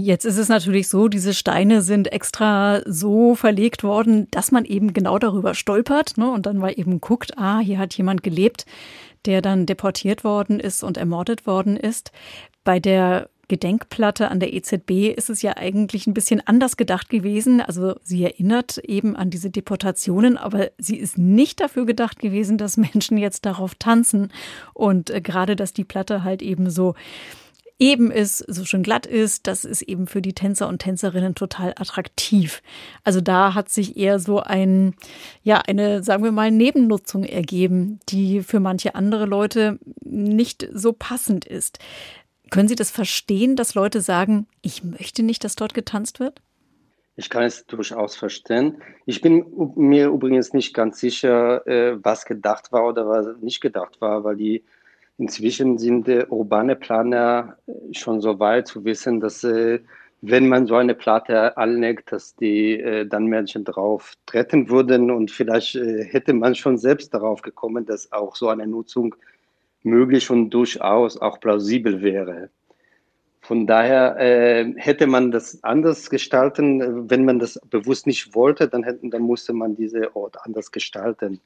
Jetzt 0.00 0.24
ist 0.24 0.38
es 0.38 0.48
natürlich 0.48 0.86
so, 0.86 1.08
diese 1.08 1.34
Steine 1.34 1.82
sind 1.82 2.12
extra 2.12 2.82
so 2.86 3.34
verlegt 3.34 3.82
worden, 3.82 4.28
dass 4.30 4.52
man 4.52 4.64
eben 4.64 4.92
genau 4.92 5.18
darüber 5.18 5.54
stolpert 5.54 6.16
ne? 6.16 6.30
und 6.30 6.46
dann 6.46 6.56
mal 6.56 6.72
eben 6.76 7.00
guckt, 7.00 7.36
ah, 7.36 7.58
hier 7.58 7.78
hat 7.78 7.94
jemand 7.94 8.22
gelebt, 8.22 8.64
der 9.26 9.42
dann 9.42 9.66
deportiert 9.66 10.22
worden 10.22 10.60
ist 10.60 10.84
und 10.84 10.98
ermordet 10.98 11.48
worden 11.48 11.76
ist. 11.76 12.12
Bei 12.62 12.78
der 12.78 13.28
Gedenkplatte 13.48 14.30
an 14.30 14.40
der 14.40 14.52
EZB 14.52 15.08
ist 15.16 15.30
es 15.30 15.42
ja 15.42 15.56
eigentlich 15.56 16.06
ein 16.06 16.14
bisschen 16.14 16.46
anders 16.46 16.76
gedacht 16.76 17.08
gewesen. 17.08 17.60
Also 17.60 17.96
sie 18.02 18.22
erinnert 18.22 18.78
eben 18.78 19.16
an 19.16 19.30
diese 19.30 19.50
Deportationen, 19.50 20.36
aber 20.36 20.70
sie 20.78 20.96
ist 20.96 21.18
nicht 21.18 21.60
dafür 21.60 21.86
gedacht 21.86 22.18
gewesen, 22.18 22.58
dass 22.58 22.76
Menschen 22.76 23.18
jetzt 23.18 23.46
darauf 23.46 23.74
tanzen 23.74 24.30
und 24.74 25.10
äh, 25.10 25.20
gerade, 25.20 25.56
dass 25.56 25.72
die 25.72 25.84
Platte 25.84 26.24
halt 26.24 26.42
eben 26.42 26.70
so 26.70 26.94
eben 27.78 28.10
ist, 28.10 28.38
so 28.38 28.64
schön 28.64 28.82
glatt 28.82 29.06
ist, 29.06 29.46
das 29.46 29.64
ist 29.64 29.82
eben 29.82 30.06
für 30.06 30.20
die 30.20 30.32
Tänzer 30.32 30.68
und 30.68 30.80
Tänzerinnen 30.80 31.34
total 31.34 31.74
attraktiv. 31.78 32.62
Also 33.04 33.20
da 33.20 33.54
hat 33.54 33.68
sich 33.68 33.96
eher 33.96 34.18
so 34.18 34.40
ein, 34.40 34.94
ja, 35.44 35.60
eine, 35.60 36.02
sagen 36.02 36.24
wir 36.24 36.32
mal, 36.32 36.50
Nebennutzung 36.50 37.22
ergeben, 37.22 38.00
die 38.08 38.42
für 38.42 38.58
manche 38.58 38.94
andere 38.96 39.26
Leute 39.26 39.78
nicht 40.04 40.68
so 40.72 40.92
passend 40.92 41.44
ist. 41.44 41.78
Können 42.50 42.68
Sie 42.68 42.74
das 42.74 42.90
verstehen, 42.90 43.56
dass 43.56 43.74
Leute 43.74 44.00
sagen, 44.00 44.46
ich 44.62 44.84
möchte 44.84 45.22
nicht, 45.22 45.44
dass 45.44 45.56
dort 45.56 45.74
getanzt 45.74 46.20
wird? 46.20 46.40
Ich 47.16 47.30
kann 47.30 47.42
es 47.42 47.66
durchaus 47.66 48.16
verstehen. 48.16 48.80
Ich 49.04 49.20
bin 49.20 49.44
mir 49.74 50.06
übrigens 50.06 50.52
nicht 50.52 50.72
ganz 50.72 51.00
sicher, 51.00 51.66
äh, 51.66 51.98
was 52.02 52.24
gedacht 52.24 52.70
war 52.70 52.86
oder 52.86 53.08
was 53.08 53.26
nicht 53.40 53.60
gedacht 53.60 54.00
war, 54.00 54.22
weil 54.22 54.36
die 54.36 54.64
Inzwischen 55.18 55.78
sind 55.78 56.06
äh, 56.06 56.26
urbane 56.28 56.76
Planer 56.76 57.56
schon 57.90 58.20
so 58.20 58.38
weit 58.38 58.68
zu 58.68 58.84
wissen, 58.84 59.18
dass 59.18 59.42
äh, 59.42 59.80
wenn 60.20 60.48
man 60.48 60.66
so 60.66 60.76
eine 60.76 60.94
Platte 60.94 61.56
anlegt, 61.56 62.12
dass 62.12 62.36
die 62.36 62.78
äh, 62.78 63.04
dann 63.04 63.26
Menschen 63.26 63.64
drauf 63.64 64.14
treten 64.26 64.68
würden 64.68 65.10
und 65.10 65.32
vielleicht 65.32 65.74
äh, 65.74 66.04
hätte 66.04 66.34
man 66.34 66.54
schon 66.54 66.78
selbst 66.78 67.12
darauf 67.14 67.42
gekommen, 67.42 67.84
dass 67.84 68.12
auch 68.12 68.36
so 68.36 68.48
eine 68.48 68.66
Nutzung 68.66 69.16
möglich 69.88 70.30
und 70.30 70.50
durchaus 70.50 71.20
auch 71.20 71.40
plausibel 71.40 72.02
wäre. 72.02 72.50
Von 73.40 73.66
daher 73.66 74.16
äh, 74.18 74.74
hätte 74.76 75.06
man 75.06 75.30
das 75.30 75.62
anders 75.64 76.10
gestalten, 76.10 77.08
wenn 77.08 77.24
man 77.24 77.38
das 77.38 77.58
bewusst 77.70 78.06
nicht 78.06 78.34
wollte, 78.34 78.68
dann, 78.68 78.82
hätten, 78.82 79.10
dann 79.10 79.22
musste 79.22 79.52
man 79.52 79.74
diesen 79.74 80.06
Ort 80.12 80.36
anders 80.44 80.70
gestalten 80.70 81.40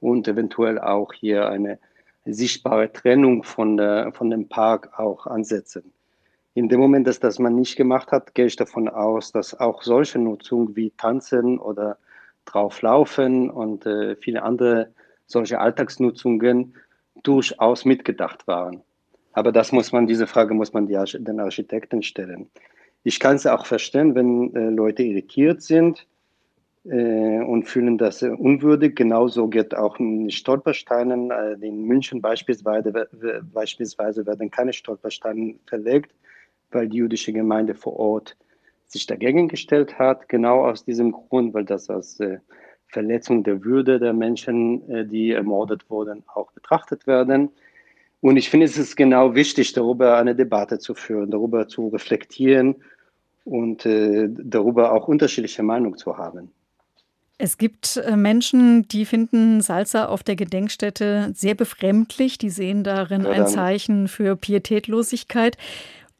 und 0.00 0.28
eventuell 0.28 0.78
auch 0.78 1.12
hier 1.12 1.48
eine 1.48 1.78
sichtbare 2.24 2.92
Trennung 2.92 3.42
von, 3.42 3.76
der, 3.76 4.12
von 4.12 4.30
dem 4.30 4.48
Park 4.48 4.98
auch 4.98 5.26
ansetzen. 5.26 5.92
In 6.54 6.68
dem 6.68 6.80
Moment, 6.80 7.06
dass 7.06 7.20
das 7.20 7.38
man 7.38 7.54
nicht 7.54 7.76
gemacht 7.76 8.12
hat, 8.12 8.34
gehe 8.34 8.46
ich 8.46 8.56
davon 8.56 8.88
aus, 8.88 9.32
dass 9.32 9.58
auch 9.58 9.82
solche 9.82 10.18
Nutzung 10.18 10.76
wie 10.76 10.90
Tanzen 10.90 11.58
oder 11.58 11.98
drauflaufen 12.44 13.50
und 13.50 13.86
äh, 13.86 14.16
viele 14.16 14.42
andere 14.42 14.92
solche 15.26 15.60
Alltagsnutzungen 15.60 16.74
durchaus 17.22 17.84
mitgedacht 17.84 18.46
waren. 18.46 18.82
Aber 19.32 19.52
das 19.52 19.72
muss 19.72 19.92
man, 19.92 20.06
diese 20.06 20.26
Frage 20.26 20.54
muss 20.54 20.72
man 20.72 20.86
die, 20.86 20.98
den 21.18 21.40
Architekten 21.40 22.02
stellen. 22.02 22.50
Ich 23.04 23.20
kann 23.20 23.36
es 23.36 23.46
auch 23.46 23.64
verstehen, 23.64 24.14
wenn 24.14 24.54
äh, 24.54 24.70
Leute 24.70 25.02
irritiert 25.02 25.62
sind, 25.62 26.06
äh, 26.84 27.40
und 27.42 27.64
fühlen 27.64 27.98
das 27.98 28.22
unwürdig. 28.22 28.96
Genauso 28.96 29.48
geht 29.48 29.74
auch 29.74 29.98
in 29.98 30.30
Stolpersteinen. 30.30 31.30
Äh, 31.30 31.52
in 31.60 31.84
München 31.84 32.22
beispielsweise, 32.22 33.08
beispielsweise 33.52 34.26
werden 34.26 34.50
keine 34.50 34.72
Stolpersteine 34.72 35.56
verlegt, 35.66 36.12
weil 36.70 36.88
die 36.88 36.98
jüdische 36.98 37.32
Gemeinde 37.32 37.74
vor 37.74 37.98
Ort 37.98 38.36
sich 38.86 39.06
dagegen 39.06 39.48
gestellt 39.48 39.98
hat. 39.98 40.28
Genau 40.28 40.64
aus 40.64 40.84
diesem 40.84 41.12
Grund, 41.12 41.52
weil 41.54 41.64
das 41.64 41.90
als 41.90 42.18
äh, 42.20 42.38
Verletzung 42.90 43.44
der 43.44 43.64
Würde 43.64 43.98
der 43.98 44.12
Menschen, 44.12 45.08
die 45.08 45.32
ermordet 45.32 45.88
wurden, 45.88 46.22
auch 46.34 46.50
betrachtet 46.52 47.06
werden. 47.06 47.50
Und 48.20 48.36
ich 48.36 48.50
finde, 48.50 48.66
es 48.66 48.76
ist 48.76 48.96
genau 48.96 49.34
wichtig, 49.34 49.72
darüber 49.72 50.16
eine 50.16 50.34
Debatte 50.34 50.78
zu 50.78 50.94
führen, 50.94 51.30
darüber 51.30 51.68
zu 51.68 51.88
reflektieren 51.88 52.76
und 53.44 53.86
äh, 53.86 54.28
darüber 54.30 54.92
auch 54.92 55.08
unterschiedliche 55.08 55.62
Meinungen 55.62 55.96
zu 55.96 56.18
haben. 56.18 56.50
Es 57.38 57.56
gibt 57.56 57.96
äh, 57.96 58.16
Menschen, 58.16 58.86
die 58.88 59.06
finden 59.06 59.62
Salsa 59.62 60.06
auf 60.06 60.22
der 60.22 60.36
Gedenkstätte 60.36 61.32
sehr 61.34 61.54
befremdlich. 61.54 62.36
Die 62.36 62.50
sehen 62.50 62.84
darin 62.84 63.24
ein 63.24 63.46
Zeichen 63.46 64.08
für 64.08 64.36
Pietätlosigkeit. 64.36 65.56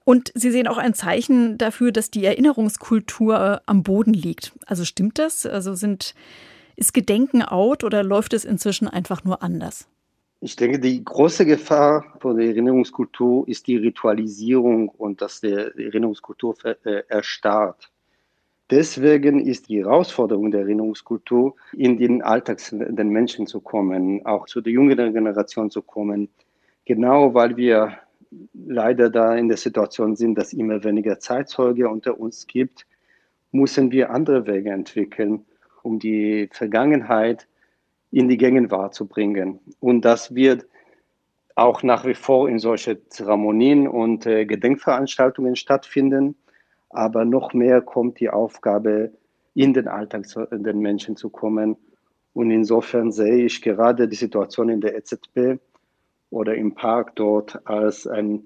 Und 0.05 0.33
sie 0.35 0.51
sehen 0.51 0.67
auch 0.67 0.79
ein 0.79 0.95
Zeichen 0.95 1.59
dafür, 1.59 1.93
dass 1.93 2.11
die 2.11 2.25
Erinnerungskultur 2.25 3.35
äh, 3.39 3.59
am 3.67 3.83
Boden 3.83 4.15
liegt. 4.15 4.53
Also 4.65 4.87
stimmt 4.87 5.19
das? 5.19 5.45
Also 5.45 5.75
sind, 5.75 6.15
ist 6.77 6.95
Gedenken 6.95 7.43
out 7.43 7.85
oder 7.85 8.03
läuft 8.03 8.33
es 8.33 8.45
inzwischen 8.45 8.89
einfach 8.89 9.25
nur 9.25 9.43
anders? 9.43 9.89
Ich 10.43 10.57
denke, 10.57 10.79
die 10.79 11.05
große 11.05 11.45
Gefahr 11.45 12.05
von 12.19 12.37
der 12.37 12.47
Erinnerungskultur 12.47 13.47
ist 13.47 13.67
die 13.67 13.77
Ritualisierung 13.77 14.89
und 14.89 15.21
dass 15.21 15.43
die 15.43 15.53
Erinnerungskultur 15.53 16.57
äh, 16.65 17.03
erstarrt. 17.09 17.91
Deswegen 18.71 19.41
ist 19.41 19.69
die 19.69 19.81
Herausforderung 19.81 20.51
der 20.51 20.61
Erinnerungskultur, 20.61 21.57
in 21.73 21.99
den 21.99 22.23
Alltag 22.23 22.61
der 22.71 23.05
Menschen 23.05 23.47
zu 23.47 23.61
kommen, 23.61 24.25
auch 24.25 24.47
zu 24.47 24.61
der 24.61 24.73
jüngeren 24.73 25.13
Generation 25.13 25.71
zu 25.71 25.83
kommen, 25.83 26.29
genau 26.87 27.35
weil 27.35 27.57
wir 27.57 27.99
leider 28.55 29.11
da 29.11 29.35
in 29.35 29.49
der 29.49 29.57
Situation 29.57 30.15
sind, 30.17 30.37
dass 30.37 30.53
immer 30.53 30.85
weniger 30.85 31.19
Zeitzeuge 31.19 31.89
unter 31.89 32.19
uns 32.19 32.47
gibt, 32.47 32.87
müssen 33.51 33.91
wir 33.91 34.11
andere 34.11 34.47
Wege 34.47 34.71
entwickeln, 34.71 35.45
um 35.83 35.99
die 35.99 36.49
Vergangenheit 36.53 37.47
in 38.11 38.29
die 38.29 38.37
Gegenwart 38.37 38.95
zu 38.95 39.07
bringen. 39.07 39.61
Und 39.81 40.05
das 40.05 40.35
wird 40.35 40.67
auch 41.55 41.83
nach 41.83 42.05
wie 42.07 42.15
vor 42.15 42.49
in 42.49 42.59
solche 42.59 43.07
Zeremonien 43.09 43.87
und 43.87 44.27
äh, 44.27 44.47
Gedenkveranstaltungen 44.47 45.57
stattfinden 45.57 46.37
aber 46.91 47.25
noch 47.25 47.55
mehr 47.55 47.81
kommt 47.81 48.21
die 48.21 48.29
Aufgabe, 48.29 49.13
in 49.55 49.73
den 49.73 49.89
Alltag 49.89 50.27
zu, 50.29 50.43
in 50.43 50.65
den 50.65 50.81
Menschen 50.81 51.17
zu 51.17 51.31
kommen. 51.31 51.77
Und 52.35 52.51
insofern 52.51 53.11
sehe 53.11 53.47
ich 53.47 53.63
gerade 53.63 54.07
die 54.07 54.17
Situation 54.17 54.69
in 54.69 54.81
der 54.81 54.97
EZB 54.97 55.61
oder 56.31 56.55
im 56.55 56.75
Park 56.75 57.17
dort 57.17 57.67
als 57.67 58.07
ein, 58.07 58.45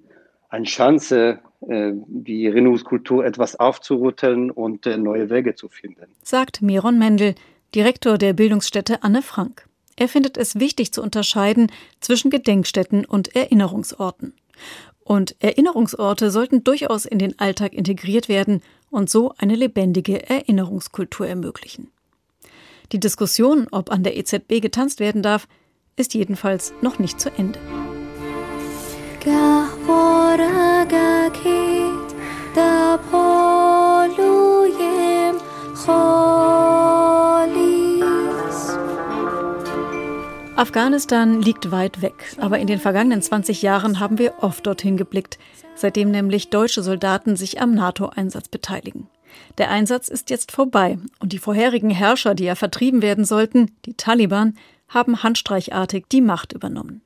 eine 0.54 0.64
Chance, 0.64 1.40
äh, 1.68 1.92
die 2.06 2.46
Erinnerungskultur 2.46 3.24
etwas 3.26 3.58
aufzurütteln 3.58 4.50
und 4.50 4.86
äh, 4.86 4.96
neue 4.96 5.28
Wege 5.28 5.54
zu 5.54 5.68
finden. 5.68 6.06
Sagt 6.22 6.62
Miron 6.62 6.98
Mendel, 6.98 7.34
Direktor 7.74 8.18
der 8.18 8.32
Bildungsstätte 8.32 9.02
Anne 9.02 9.20
Frank. 9.20 9.66
Er 9.96 10.08
findet 10.08 10.36
es 10.36 10.58
wichtig 10.58 10.92
zu 10.92 11.02
unterscheiden 11.02 11.70
zwischen 12.00 12.30
Gedenkstätten 12.30 13.04
und 13.04 13.34
Erinnerungsorten. 13.34 14.34
Und 15.00 15.36
Erinnerungsorte 15.40 16.30
sollten 16.30 16.64
durchaus 16.64 17.04
in 17.04 17.18
den 17.18 17.38
Alltag 17.38 17.74
integriert 17.74 18.28
werden 18.28 18.62
und 18.90 19.10
so 19.10 19.34
eine 19.36 19.56
lebendige 19.56 20.28
Erinnerungskultur 20.28 21.26
ermöglichen. 21.26 21.90
Die 22.92 23.00
Diskussion, 23.00 23.66
ob 23.72 23.90
an 23.90 24.04
der 24.04 24.16
EZB 24.16 24.60
getanzt 24.60 25.00
werden 25.00 25.22
darf, 25.22 25.48
ist 25.96 26.14
jedenfalls 26.14 26.72
noch 26.80 26.98
nicht 26.98 27.20
zu 27.20 27.30
Ende. 27.36 27.58
Da 29.24 29.68
Afghanistan 40.56 41.40
liegt 41.40 41.70
weit 41.70 42.02
weg, 42.02 42.14
aber 42.38 42.58
in 42.58 42.66
den 42.66 42.80
vergangenen 42.80 43.22
20 43.22 43.62
Jahren 43.62 44.00
haben 44.00 44.18
wir 44.18 44.34
oft 44.40 44.66
dorthin 44.66 44.96
geblickt, 44.96 45.38
seitdem 45.76 46.10
nämlich 46.10 46.50
deutsche 46.50 46.82
Soldaten 46.82 47.36
sich 47.36 47.60
am 47.60 47.72
NATO-Einsatz 47.72 48.48
beteiligen. 48.48 49.06
Der 49.58 49.70
Einsatz 49.70 50.08
ist 50.08 50.30
jetzt 50.30 50.50
vorbei 50.50 50.98
und 51.20 51.32
die 51.32 51.38
vorherigen 51.38 51.90
Herrscher, 51.90 52.34
die 52.34 52.44
ja 52.44 52.56
vertrieben 52.56 53.02
werden 53.02 53.24
sollten, 53.24 53.70
die 53.84 53.94
Taliban, 53.94 54.56
haben 54.88 55.22
handstreichartig 55.22 56.06
die 56.10 56.22
Macht 56.22 56.52
übernommen. 56.52 57.02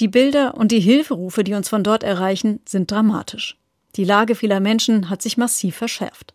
Die 0.00 0.08
Bilder 0.08 0.56
und 0.56 0.70
die 0.70 0.80
Hilferufe, 0.80 1.42
die 1.42 1.54
uns 1.54 1.68
von 1.68 1.82
dort 1.82 2.04
erreichen, 2.04 2.60
sind 2.64 2.90
dramatisch. 2.90 3.56
Die 3.96 4.04
Lage 4.04 4.34
vieler 4.36 4.60
Menschen 4.60 5.10
hat 5.10 5.22
sich 5.22 5.36
massiv 5.36 5.76
verschärft. 5.76 6.34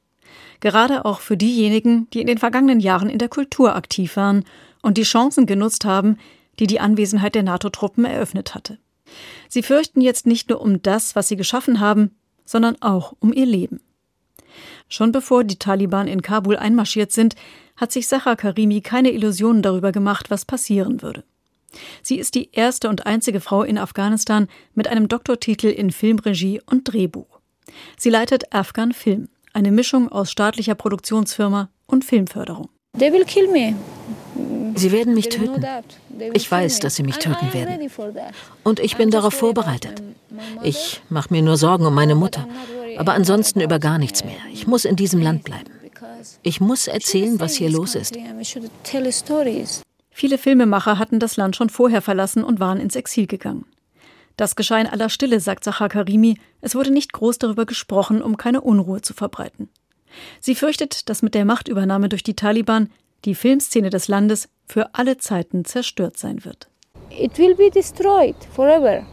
Gerade 0.59 1.05
auch 1.05 1.21
für 1.21 1.37
diejenigen, 1.37 2.09
die 2.11 2.21
in 2.21 2.27
den 2.27 2.37
vergangenen 2.37 2.79
Jahren 2.79 3.09
in 3.09 3.19
der 3.19 3.29
Kultur 3.29 3.75
aktiv 3.75 4.17
waren 4.17 4.43
und 4.81 4.97
die 4.97 5.03
Chancen 5.03 5.45
genutzt 5.45 5.85
haben, 5.85 6.17
die 6.59 6.67
die 6.67 6.79
Anwesenheit 6.79 7.35
der 7.35 7.43
NATO-Truppen 7.43 8.05
eröffnet 8.05 8.53
hatte. 8.53 8.79
Sie 9.47 9.63
fürchten 9.63 10.01
jetzt 10.01 10.25
nicht 10.25 10.49
nur 10.49 10.61
um 10.61 10.81
das, 10.81 11.15
was 11.15 11.27
sie 11.27 11.37
geschaffen 11.37 11.79
haben, 11.79 12.11
sondern 12.45 12.81
auch 12.81 13.13
um 13.19 13.31
ihr 13.31 13.45
Leben. 13.45 13.79
Schon 14.89 15.11
bevor 15.11 15.43
die 15.43 15.57
Taliban 15.57 16.07
in 16.07 16.21
Kabul 16.21 16.57
einmarschiert 16.57 17.11
sind, 17.11 17.35
hat 17.77 17.91
sich 17.91 18.07
Sacha 18.07 18.35
Karimi 18.35 18.81
keine 18.81 19.11
Illusionen 19.11 19.61
darüber 19.61 19.91
gemacht, 19.91 20.29
was 20.29 20.45
passieren 20.45 21.01
würde. 21.01 21.23
Sie 22.01 22.17
ist 22.19 22.35
die 22.35 22.49
erste 22.51 22.89
und 22.89 23.05
einzige 23.05 23.39
Frau 23.39 23.63
in 23.63 23.77
Afghanistan 23.77 24.47
mit 24.73 24.87
einem 24.87 25.07
Doktortitel 25.07 25.67
in 25.67 25.91
Filmregie 25.91 26.61
und 26.65 26.83
Drehbuch. 26.85 27.39
Sie 27.97 28.09
leitet 28.09 28.53
Afghan 28.53 28.91
Film, 28.91 29.29
eine 29.53 29.71
Mischung 29.71 30.09
aus 30.09 30.31
staatlicher 30.31 30.75
Produktionsfirma 30.75 31.69
und 31.85 32.05
Filmförderung. 32.05 32.69
Sie 34.75 34.91
werden 34.91 35.13
mich 35.13 35.29
töten. 35.29 35.65
Ich 36.33 36.49
weiß, 36.49 36.79
dass 36.79 36.95
sie 36.95 37.03
mich 37.03 37.17
töten 37.17 37.53
werden. 37.53 37.89
Und 38.63 38.79
ich 38.79 38.97
bin 38.97 39.09
darauf 39.09 39.33
vorbereitet. 39.33 40.01
Ich 40.63 41.01
mache 41.09 41.33
mir 41.33 41.41
nur 41.41 41.57
Sorgen 41.57 41.85
um 41.85 41.93
meine 41.93 42.15
Mutter, 42.15 42.47
aber 42.97 43.13
ansonsten 43.13 43.61
über 43.61 43.79
gar 43.79 43.97
nichts 43.97 44.23
mehr. 44.23 44.37
Ich 44.51 44.67
muss 44.67 44.85
in 44.85 44.95
diesem 44.95 45.21
Land 45.21 45.43
bleiben. 45.43 45.71
Ich 46.41 46.61
muss 46.61 46.87
erzählen, 46.87 47.39
was 47.39 47.55
hier 47.55 47.69
los 47.69 47.95
ist. 47.95 48.15
Viele 50.13 50.37
Filmemacher 50.37 50.99
hatten 50.99 51.19
das 51.19 51.37
Land 51.37 51.55
schon 51.55 51.69
vorher 51.69 52.01
verlassen 52.01 52.43
und 52.43 52.59
waren 52.59 52.79
ins 52.79 52.95
Exil 52.95 53.25
gegangen. 53.27 53.65
Das 54.37 54.55
geschah 54.55 54.79
in 54.79 54.87
aller 54.87 55.09
Stille, 55.09 55.39
sagt 55.39 55.63
Zachar 55.63 55.89
Karimi. 55.89 56.37
Es 56.61 56.75
wurde 56.75 56.91
nicht 56.91 57.13
groß 57.13 57.39
darüber 57.39 57.65
gesprochen, 57.65 58.21
um 58.21 58.37
keine 58.37 58.61
Unruhe 58.61 59.01
zu 59.01 59.13
verbreiten. 59.13 59.69
Sie 60.39 60.55
fürchtet, 60.55 61.09
dass 61.09 61.21
mit 61.21 61.33
der 61.33 61.45
Machtübernahme 61.45 62.09
durch 62.09 62.23
die 62.23 62.35
Taliban 62.35 62.89
die 63.25 63.35
Filmszene 63.35 63.89
des 63.89 64.07
Landes 64.07 64.49
für 64.67 64.93
alle 64.93 65.17
Zeiten 65.17 65.65
zerstört 65.65 66.17
sein 66.17 66.45
wird. 66.45 66.69
It 67.09 67.37
will 67.37 67.55
be 67.55 67.69
destroyed 67.69 68.35
forever. 68.55 69.05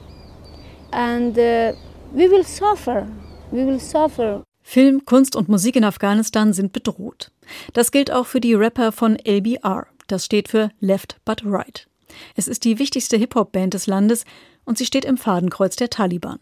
And 0.92 1.36
uh, 1.36 1.72
we 2.12 2.30
will 2.30 2.44
suffer. 2.44 3.06
We 3.50 3.66
will 3.66 3.80
suffer. 3.80 4.42
Film, 4.62 5.04
Kunst 5.04 5.36
und 5.36 5.48
Musik 5.48 5.76
in 5.76 5.84
Afghanistan 5.84 6.52
sind 6.52 6.72
bedroht. 6.72 7.30
Das 7.72 7.90
gilt 7.90 8.10
auch 8.10 8.26
für 8.26 8.40
die 8.40 8.54
Rapper 8.54 8.92
von 8.92 9.16
LBR. 9.16 9.86
Das 10.10 10.24
steht 10.24 10.48
für 10.48 10.70
Left 10.80 11.20
But 11.24 11.42
Right. 11.44 11.86
Es 12.34 12.48
ist 12.48 12.64
die 12.64 12.80
wichtigste 12.80 13.16
Hip-Hop-Band 13.16 13.74
des 13.74 13.86
Landes 13.86 14.24
und 14.64 14.76
sie 14.76 14.84
steht 14.84 15.04
im 15.04 15.16
Fadenkreuz 15.16 15.76
der 15.76 15.88
Taliban. 15.88 16.40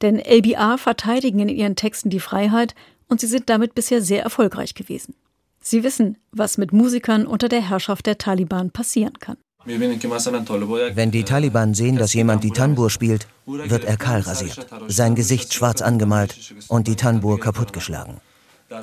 Denn 0.00 0.18
LBR 0.18 0.78
verteidigen 0.78 1.40
in 1.40 1.50
ihren 1.50 1.76
Texten 1.76 2.08
die 2.08 2.20
Freiheit 2.20 2.74
und 3.08 3.20
sie 3.20 3.26
sind 3.26 3.50
damit 3.50 3.74
bisher 3.74 4.00
sehr 4.00 4.22
erfolgreich 4.22 4.72
gewesen. 4.72 5.14
Sie 5.60 5.84
wissen, 5.84 6.16
was 6.32 6.56
mit 6.56 6.72
Musikern 6.72 7.26
unter 7.26 7.48
der 7.48 7.68
Herrschaft 7.68 8.06
der 8.06 8.16
Taliban 8.16 8.70
passieren 8.70 9.18
kann. 9.18 9.36
Wenn 9.66 11.10
die 11.10 11.24
Taliban 11.24 11.74
sehen, 11.74 11.96
dass 11.96 12.14
jemand 12.14 12.42
die 12.42 12.52
Tanbur 12.52 12.88
spielt, 12.88 13.28
wird 13.44 13.84
er 13.84 13.98
kahl 13.98 14.20
rasiert, 14.20 14.66
sein 14.88 15.14
Gesicht 15.14 15.52
schwarz 15.52 15.82
angemalt 15.82 16.54
und 16.68 16.86
die 16.88 16.96
Tanbur 16.96 17.38
kaputtgeschlagen. 17.38 18.16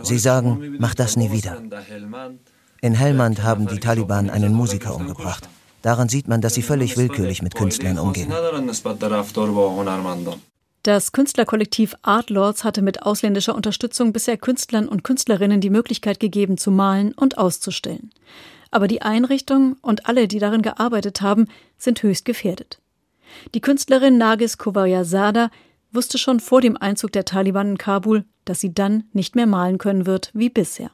Sie 0.04 0.20
sagen, 0.20 0.76
mach 0.80 0.94
das 0.94 1.18
nie 1.18 1.32
wieder. 1.32 1.60
In 2.84 2.96
Helmand 2.96 3.44
haben 3.44 3.68
die 3.68 3.80
Taliban 3.80 4.32
einen 4.32 4.54
Musiker 4.54 4.96
umgebracht. 4.96 5.48
Daran 5.84 6.10
sieht 6.10 6.28
man, 6.28 6.42
dass 6.42 6.56
sie 6.56 6.64
völlig 6.64 6.98
willkürlich 6.98 7.44
mit 7.44 7.54
Künstlern 7.54 8.00
umgehen. 8.00 8.34
Das 10.82 11.12
Künstlerkollektiv 11.12 11.94
Art 12.02 12.32
Lords 12.32 12.64
hatte 12.64 12.82
mit 12.82 13.04
ausländischer 13.04 13.54
Unterstützung 13.54 14.14
bisher 14.14 14.38
Künstlern 14.38 14.88
und 14.88 15.04
Künstlerinnen 15.04 15.62
die 15.62 15.70
Möglichkeit 15.70 16.20
gegeben, 16.20 16.58
zu 16.58 16.72
malen 16.72 17.14
und 17.14 17.38
auszustellen. 17.38 18.10
Aber 18.72 18.88
die 18.88 19.04
Einrichtung 19.04 19.78
und 19.84 20.08
alle, 20.08 20.28
die 20.28 20.40
darin 20.40 20.64
gearbeitet 20.64 21.22
haben, 21.22 21.48
sind 21.78 22.02
höchst 22.02 22.26
gefährdet. 22.26 22.80
Die 23.54 23.62
Künstlerin 23.62 24.18
Nagis 24.18 24.58
Kovayazada 24.58 25.52
wusste 25.92 26.18
schon 26.18 26.40
vor 26.40 26.62
dem 26.62 26.78
Einzug 26.78 27.12
der 27.12 27.26
Taliban 27.26 27.70
in 27.70 27.78
Kabul, 27.78 28.26
dass 28.46 28.60
sie 28.60 28.74
dann 28.74 29.04
nicht 29.14 29.36
mehr 29.36 29.46
malen 29.46 29.78
können 29.78 30.08
wird 30.08 30.32
wie 30.34 30.50
bisher. 30.50 30.90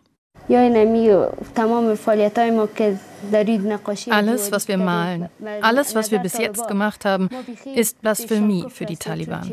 Alles, 4.10 4.51
was 4.51 4.67
wir 4.67 4.77
malen, 4.77 5.29
alles, 5.62 5.93
was 5.95 6.12
wir 6.12 6.19
bis 6.19 6.38
jetzt 6.38 6.67
gemacht 6.67 7.03
haben, 7.03 7.29
ist 7.75 8.01
Blasphemie 8.01 8.65
für 8.69 8.86
die 8.86 8.95
Taliban. 8.95 9.51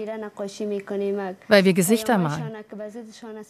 Weil 1.49 1.65
wir 1.65 1.73
Gesichter 1.73 2.19
malen, 2.19 2.55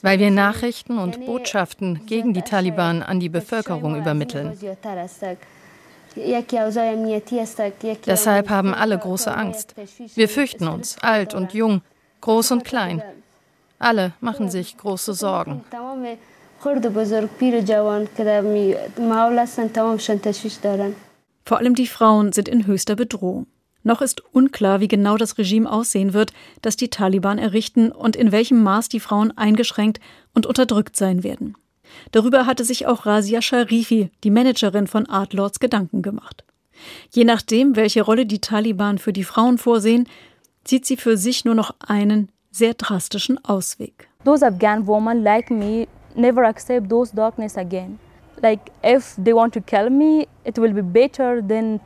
weil 0.00 0.18
wir 0.18 0.30
Nachrichten 0.30 0.98
und 0.98 1.26
Botschaften 1.26 2.06
gegen 2.06 2.32
die 2.32 2.42
Taliban 2.42 3.02
an 3.02 3.20
die 3.20 3.28
Bevölkerung 3.28 3.96
übermitteln. 3.96 4.58
Deshalb 8.06 8.48
haben 8.48 8.72
alle 8.72 8.98
große 8.98 9.34
Angst. 9.34 9.74
Wir 10.14 10.28
fürchten 10.28 10.68
uns, 10.68 10.96
alt 11.02 11.34
und 11.34 11.52
jung, 11.52 11.82
groß 12.22 12.52
und 12.52 12.64
klein. 12.64 13.02
Alle 13.78 14.12
machen 14.20 14.48
sich 14.48 14.78
große 14.78 15.12
Sorgen. 15.12 15.64
Vor 21.44 21.58
allem 21.58 21.74
die 21.74 21.86
Frauen 21.86 22.32
sind 22.32 22.48
in 22.48 22.66
höchster 22.66 22.96
Bedrohung. 22.96 23.46
Noch 23.82 24.00
ist 24.00 24.22
unklar, 24.34 24.80
wie 24.80 24.88
genau 24.88 25.18
das 25.18 25.36
Regime 25.36 25.70
aussehen 25.70 26.14
wird, 26.14 26.32
das 26.62 26.76
die 26.76 26.88
Taliban 26.88 27.36
errichten 27.38 27.92
und 27.92 28.16
in 28.16 28.32
welchem 28.32 28.62
Maß 28.62 28.88
die 28.88 29.00
Frauen 29.00 29.36
eingeschränkt 29.36 30.00
und 30.32 30.46
unterdrückt 30.46 30.96
sein 30.96 31.22
werden. 31.22 31.54
Darüber 32.12 32.46
hatte 32.46 32.64
sich 32.64 32.86
auch 32.86 33.04
Razia 33.04 33.42
Sharifi, 33.42 34.10
die 34.24 34.30
Managerin 34.30 34.86
von 34.86 35.06
Art 35.06 35.34
Lords, 35.34 35.60
Gedanken 35.60 36.00
gemacht. 36.00 36.44
Je 37.10 37.24
nachdem, 37.24 37.76
welche 37.76 38.00
Rolle 38.00 38.24
die 38.24 38.40
Taliban 38.40 38.96
für 38.96 39.12
die 39.12 39.24
Frauen 39.24 39.58
vorsehen, 39.58 40.08
zieht 40.64 40.86
sie 40.86 40.96
für 40.96 41.18
sich 41.18 41.44
nur 41.44 41.54
noch 41.54 41.74
einen 41.86 42.30
sehr 42.50 42.72
drastischen 42.72 43.44
Ausweg. 43.44 44.08
Those 44.24 44.46
Afghan 44.46 44.86
women 44.86 45.22
like 45.22 45.50
me 45.50 45.86
never 46.14 46.44
accept 46.44 46.88
those 46.88 47.14
darkness 47.14 47.56
again. 47.56 47.98
Like 48.42 48.72
if 48.82 49.16
they 49.16 49.32
want 49.32 49.54
to 49.54 49.60
kill 49.60 49.90
me, 49.90 50.26
it 50.44 50.58
will 50.58 50.72
be 50.72 50.82
better 50.82 51.42
than 51.46 51.80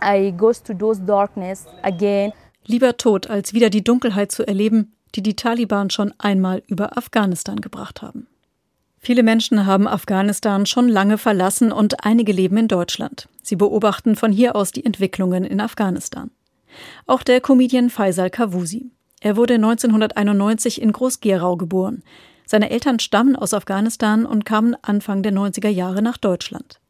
I 0.00 0.32
goes 0.36 0.62
to 0.62 0.74
those 0.74 1.00
darkness 1.00 1.66
again. 1.82 2.32
Lieber 2.66 2.96
tot, 2.96 3.28
als 3.28 3.54
wieder 3.54 3.70
die 3.70 3.82
Dunkelheit 3.82 4.30
zu 4.30 4.46
erleben, 4.46 4.92
die 5.14 5.22
die 5.22 5.36
Taliban 5.36 5.90
schon 5.90 6.14
einmal 6.18 6.62
über 6.66 6.96
Afghanistan 6.96 7.60
gebracht 7.60 8.02
haben. 8.02 8.26
Viele 8.98 9.24
Menschen 9.24 9.66
haben 9.66 9.88
Afghanistan 9.88 10.64
schon 10.64 10.88
lange 10.88 11.18
verlassen 11.18 11.72
und 11.72 12.04
einige 12.04 12.32
leben 12.32 12.56
in 12.56 12.68
Deutschland. 12.68 13.28
Sie 13.42 13.56
beobachten 13.56 14.14
von 14.14 14.30
hier 14.30 14.54
aus 14.54 14.70
die 14.70 14.84
Entwicklungen 14.84 15.44
in 15.44 15.60
Afghanistan. 15.60 16.30
Auch 17.06 17.24
der 17.24 17.40
Comedian 17.40 17.90
Faisal 17.90 18.30
Kavusi. 18.30 18.92
Er 19.20 19.36
wurde 19.36 19.54
1991 19.54 20.80
in 20.80 20.92
Groß-Gerau 20.92 21.56
geboren. 21.56 22.02
Seine 22.44 22.70
Eltern 22.70 22.98
stammen 22.98 23.36
aus 23.36 23.54
Afghanistan 23.54 24.26
und 24.26 24.44
kamen 24.44 24.76
Anfang 24.82 25.22
der 25.22 25.32
90er 25.32 25.68
Jahre 25.68 26.02
nach 26.02 26.18
Deutschland. 26.18 26.80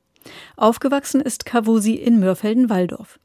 Aufgewachsen 0.57 1.21
ist 1.21 1.47
Kavusi 1.47 1.95
in 1.95 2.21
Mörfelden-Walldorf. 2.21 3.19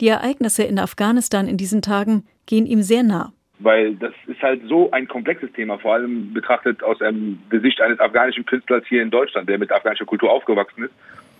Die 0.00 0.08
Ereignisse 0.08 0.64
in 0.64 0.78
Afghanistan 0.78 1.48
in 1.48 1.56
diesen 1.56 1.82
Tagen 1.82 2.26
gehen 2.46 2.66
ihm 2.66 2.82
sehr 2.82 3.02
nah. 3.02 3.32
Weil 3.60 3.94
das 3.94 4.12
ist 4.26 4.42
halt 4.42 4.62
so 4.68 4.90
ein 4.90 5.06
komplexes 5.06 5.52
Thema, 5.52 5.78
vor 5.78 5.94
allem 5.94 6.32
betrachtet 6.32 6.82
aus 6.82 7.00
einem 7.00 7.38
Gesicht 7.50 7.80
eines 7.80 8.00
afghanischen 8.00 8.44
Künstlers 8.44 8.84
hier 8.88 9.02
in 9.02 9.10
Deutschland, 9.10 9.48
der 9.48 9.58
mit 9.58 9.70
afghanischer 9.70 10.04
Kultur 10.04 10.30
aufgewachsen 10.30 10.84
ist. 10.84 10.92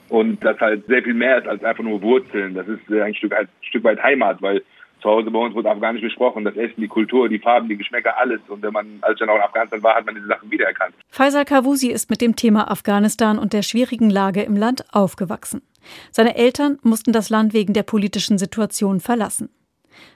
Und 0.09 0.45
das 0.45 0.59
halt 0.61 0.87
sehr 0.87 1.03
viel 1.03 1.15
mehr 1.15 1.39
ist 1.39 1.49
als 1.49 1.65
einfach 1.65 1.83
nur 1.83 2.01
Wurzeln. 2.03 2.55
Das 2.55 2.69
ist 2.69 2.81
ein 2.93 3.15
Stück, 3.15 3.35
ein 3.35 3.49
Stück 3.63 3.83
weit 3.85 4.03
Heimat, 4.03 4.41
weil 4.43 4.63
zu 5.05 5.11
Hause 5.11 5.31
bei 5.31 5.39
uns 5.39 5.55
wurde 5.55 5.71
Afghanisch 5.71 6.01
gesprochen, 6.01 6.45
das 6.45 6.57
Essen, 6.57 6.81
die 6.81 6.89
Kultur, 6.89 7.29
die 7.29 7.39
Farben, 7.39 7.69
die 7.69 7.77
Geschmäcker, 7.77 8.17
alles. 8.17 8.41
Und 8.49 8.63
wenn 8.63 8.73
man, 8.73 8.87
als 9.03 9.19
dann 9.19 9.29
auch 9.29 9.37
in 9.37 9.43
Afghanistan 9.43 9.83
war, 9.83 9.97
hat 9.97 10.07
man 10.07 10.15
diese 10.15 10.27
Sachen 10.27 10.51
wiedererkannt. 10.51 10.95
Faisal 11.11 11.45
Kavusi 11.45 11.89
ist 11.89 12.09
mit 12.09 12.23
dem 12.23 12.37
Thema 12.37 12.71
Afghanistan 12.71 13.39
und 13.39 13.53
der 13.53 13.63
schwierigen 13.63 14.09
Lage 14.09 14.43
im 14.43 14.57
Land 14.57 14.87
aufgewachsen. 14.93 15.61
Seine 16.11 16.37
Eltern 16.37 16.79
mussten 16.83 17.13
das 17.13 17.29
Land 17.29 17.53
wegen 17.53 17.75
der 17.75 17.83
politischen 17.83 18.39
Situation 18.39 19.01
verlassen. 19.01 19.51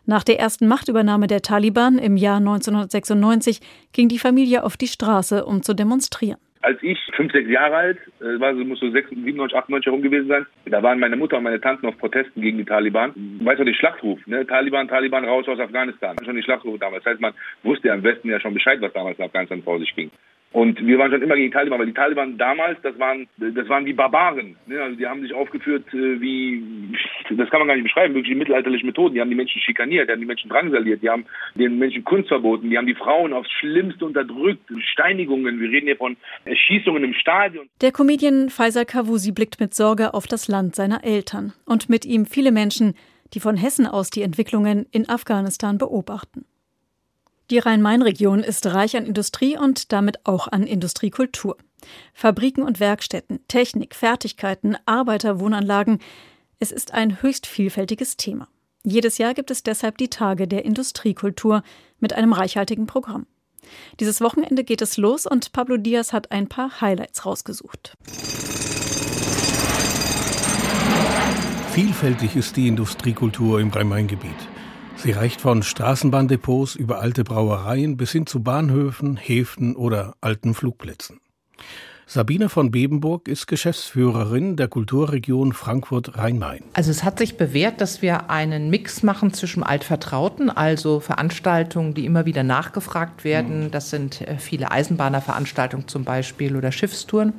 Nach 0.06 0.24
der 0.24 0.40
ersten 0.40 0.66
Machtübernahme 0.66 1.26
der 1.26 1.42
Taliban 1.42 1.98
im 1.98 2.16
Jahr 2.16 2.38
1996 2.38 3.60
ging 3.92 4.08
die 4.08 4.18
Familie 4.18 4.64
auf 4.64 4.78
die 4.78 4.88
Straße, 4.88 5.44
um 5.44 5.62
zu 5.62 5.74
demonstrieren. 5.74 6.40
Als 6.60 6.82
ich 6.82 6.98
fünf, 7.14 7.32
sechs 7.32 7.48
Jahre 7.48 7.76
alt, 7.76 7.98
äh, 8.20 8.40
war 8.40 8.54
so, 8.54 8.64
muss 8.64 8.80
so 8.80 8.90
97, 8.90 9.56
98 9.56 9.86
herum 9.86 10.02
gewesen 10.02 10.28
sein, 10.28 10.46
da 10.66 10.82
waren 10.82 10.98
meine 10.98 11.16
Mutter 11.16 11.38
und 11.38 11.44
meine 11.44 11.60
Tanten 11.60 11.86
auf 11.86 11.96
Protesten 11.98 12.40
gegen 12.40 12.58
die 12.58 12.64
Taliban. 12.64 13.12
Weißt 13.42 13.60
du 13.60 13.64
den 13.64 13.74
Schlachtruf, 13.74 14.18
ne? 14.26 14.46
Taliban, 14.46 14.88
Taliban 14.88 15.24
raus 15.24 15.46
aus 15.48 15.60
Afghanistan. 15.60 16.16
Schon 16.24 16.36
die 16.36 16.42
Schlachtruf 16.42 16.78
damals. 16.78 17.04
Das 17.04 17.12
heißt, 17.12 17.20
man 17.20 17.34
wusste 17.62 17.88
ja 17.88 17.94
im 17.94 18.02
Westen 18.02 18.28
ja 18.28 18.40
schon 18.40 18.54
Bescheid, 18.54 18.80
was 18.80 18.92
damals 18.92 19.18
in 19.18 19.24
Afghanistan 19.24 19.62
vor 19.62 19.78
sich 19.78 19.94
ging. 19.94 20.10
Und 20.50 20.84
wir 20.86 20.98
waren 20.98 21.10
schon 21.10 21.20
immer 21.20 21.36
gegen 21.36 21.52
Taliban, 21.52 21.78
weil 21.78 21.86
die 21.86 21.92
Taliban 21.92 22.38
damals, 22.38 22.78
das 22.82 22.98
waren, 22.98 23.28
das 23.36 23.68
waren 23.68 23.84
wie 23.84 23.92
Barbaren. 23.92 24.56
Ne? 24.66 24.80
Also 24.80 24.96
die 24.96 25.06
haben 25.06 25.20
sich 25.20 25.34
aufgeführt 25.34 25.84
äh, 25.92 26.20
wie, 26.20 26.62
das 27.28 27.50
kann 27.50 27.60
man 27.60 27.68
gar 27.68 27.74
nicht 27.74 27.84
beschreiben, 27.84 28.14
wirklich 28.14 28.34
mittelalterliche 28.34 28.86
Methoden. 28.86 29.14
Die 29.14 29.20
haben 29.20 29.28
die 29.28 29.36
Menschen 29.36 29.60
schikaniert, 29.60 30.08
die 30.08 30.12
haben 30.12 30.20
die 30.20 30.26
Menschen 30.26 30.48
drangsaliert, 30.48 31.02
die 31.02 31.10
haben 31.10 31.26
den 31.54 31.78
Menschen 31.78 32.02
Kunst 32.02 32.28
verboten, 32.28 32.70
die 32.70 32.78
haben 32.78 32.86
die 32.86 32.94
Frauen 32.94 33.34
aufs 33.34 33.50
Schlimmste 33.50 34.06
unterdrückt, 34.06 34.62
Steinigungen, 34.92 35.60
wir 35.60 35.68
reden 35.68 35.86
hier 35.86 35.96
von 35.96 36.16
Erschießungen 36.46 37.04
im 37.04 37.12
Stadion. 37.12 37.68
Der 37.82 37.92
Comedian 37.92 38.48
Faisal 38.48 38.86
Kavusi 38.86 39.32
blickt 39.32 39.60
mit 39.60 39.74
Sorge 39.74 40.14
auf 40.14 40.26
das 40.26 40.48
Land 40.48 40.74
seiner 40.74 41.04
Eltern 41.04 41.52
und 41.66 41.90
mit 41.90 42.06
ihm 42.06 42.24
viele 42.24 42.52
Menschen, 42.52 42.94
die 43.34 43.40
von 43.40 43.56
Hessen 43.56 43.86
aus 43.86 44.08
die 44.08 44.22
Entwicklungen 44.22 44.86
in 44.92 45.10
Afghanistan 45.10 45.76
beobachten. 45.76 46.46
Die 47.50 47.58
Rhein-Main-Region 47.58 48.40
ist 48.40 48.66
reich 48.66 48.94
an 48.94 49.06
Industrie 49.06 49.56
und 49.56 49.90
damit 49.92 50.26
auch 50.26 50.48
an 50.48 50.64
Industriekultur. 50.64 51.56
Fabriken 52.12 52.62
und 52.62 52.78
Werkstätten, 52.78 53.40
Technik, 53.48 53.94
Fertigkeiten, 53.94 54.76
Arbeiterwohnanlagen. 54.84 56.00
Es 56.58 56.72
ist 56.72 56.92
ein 56.92 57.22
höchst 57.22 57.46
vielfältiges 57.46 58.18
Thema. 58.18 58.48
Jedes 58.84 59.16
Jahr 59.16 59.32
gibt 59.32 59.50
es 59.50 59.62
deshalb 59.62 59.96
die 59.96 60.10
Tage 60.10 60.46
der 60.46 60.66
Industriekultur 60.66 61.62
mit 62.00 62.12
einem 62.12 62.34
reichhaltigen 62.34 62.86
Programm. 62.86 63.26
Dieses 63.98 64.20
Wochenende 64.20 64.62
geht 64.62 64.82
es 64.82 64.98
los 64.98 65.26
und 65.26 65.52
Pablo 65.52 65.78
Diaz 65.78 66.12
hat 66.12 66.30
ein 66.30 66.48
paar 66.48 66.82
Highlights 66.82 67.24
rausgesucht. 67.24 67.94
Vielfältig 71.72 72.36
ist 72.36 72.56
die 72.56 72.68
Industriekultur 72.68 73.58
im 73.60 73.70
Rhein-Main-Gebiet. 73.70 74.57
Sie 74.98 75.12
reicht 75.12 75.40
von 75.40 75.62
Straßenbahndepots 75.62 76.74
über 76.74 77.00
alte 77.00 77.22
Brauereien 77.22 77.96
bis 77.96 78.10
hin 78.10 78.26
zu 78.26 78.42
Bahnhöfen, 78.42 79.16
Häfen 79.16 79.76
oder 79.76 80.14
alten 80.20 80.54
Flugplätzen. 80.54 81.20
Sabine 82.10 82.48
von 82.48 82.70
Bebenburg 82.70 83.28
ist 83.28 83.46
Geschäftsführerin 83.46 84.56
der 84.56 84.66
Kulturregion 84.66 85.52
Frankfurt-Rhein-Main. 85.52 86.64
Also 86.72 86.90
es 86.90 87.04
hat 87.04 87.18
sich 87.18 87.36
bewährt, 87.36 87.80
dass 87.80 88.02
wir 88.02 88.30
einen 88.30 88.70
Mix 88.70 89.02
machen 89.02 89.34
zwischen 89.34 89.62
Altvertrauten, 89.62 90.50
also 90.50 91.00
Veranstaltungen, 91.00 91.94
die 91.94 92.06
immer 92.06 92.24
wieder 92.24 92.42
nachgefragt 92.42 93.24
werden. 93.24 93.64
Mhm. 93.64 93.70
Das 93.70 93.90
sind 93.90 94.22
äh, 94.22 94.38
viele 94.38 94.70
Eisenbahnerveranstaltungen 94.70 95.86
zum 95.86 96.04
Beispiel 96.04 96.56
oder 96.56 96.72
Schiffstouren 96.72 97.34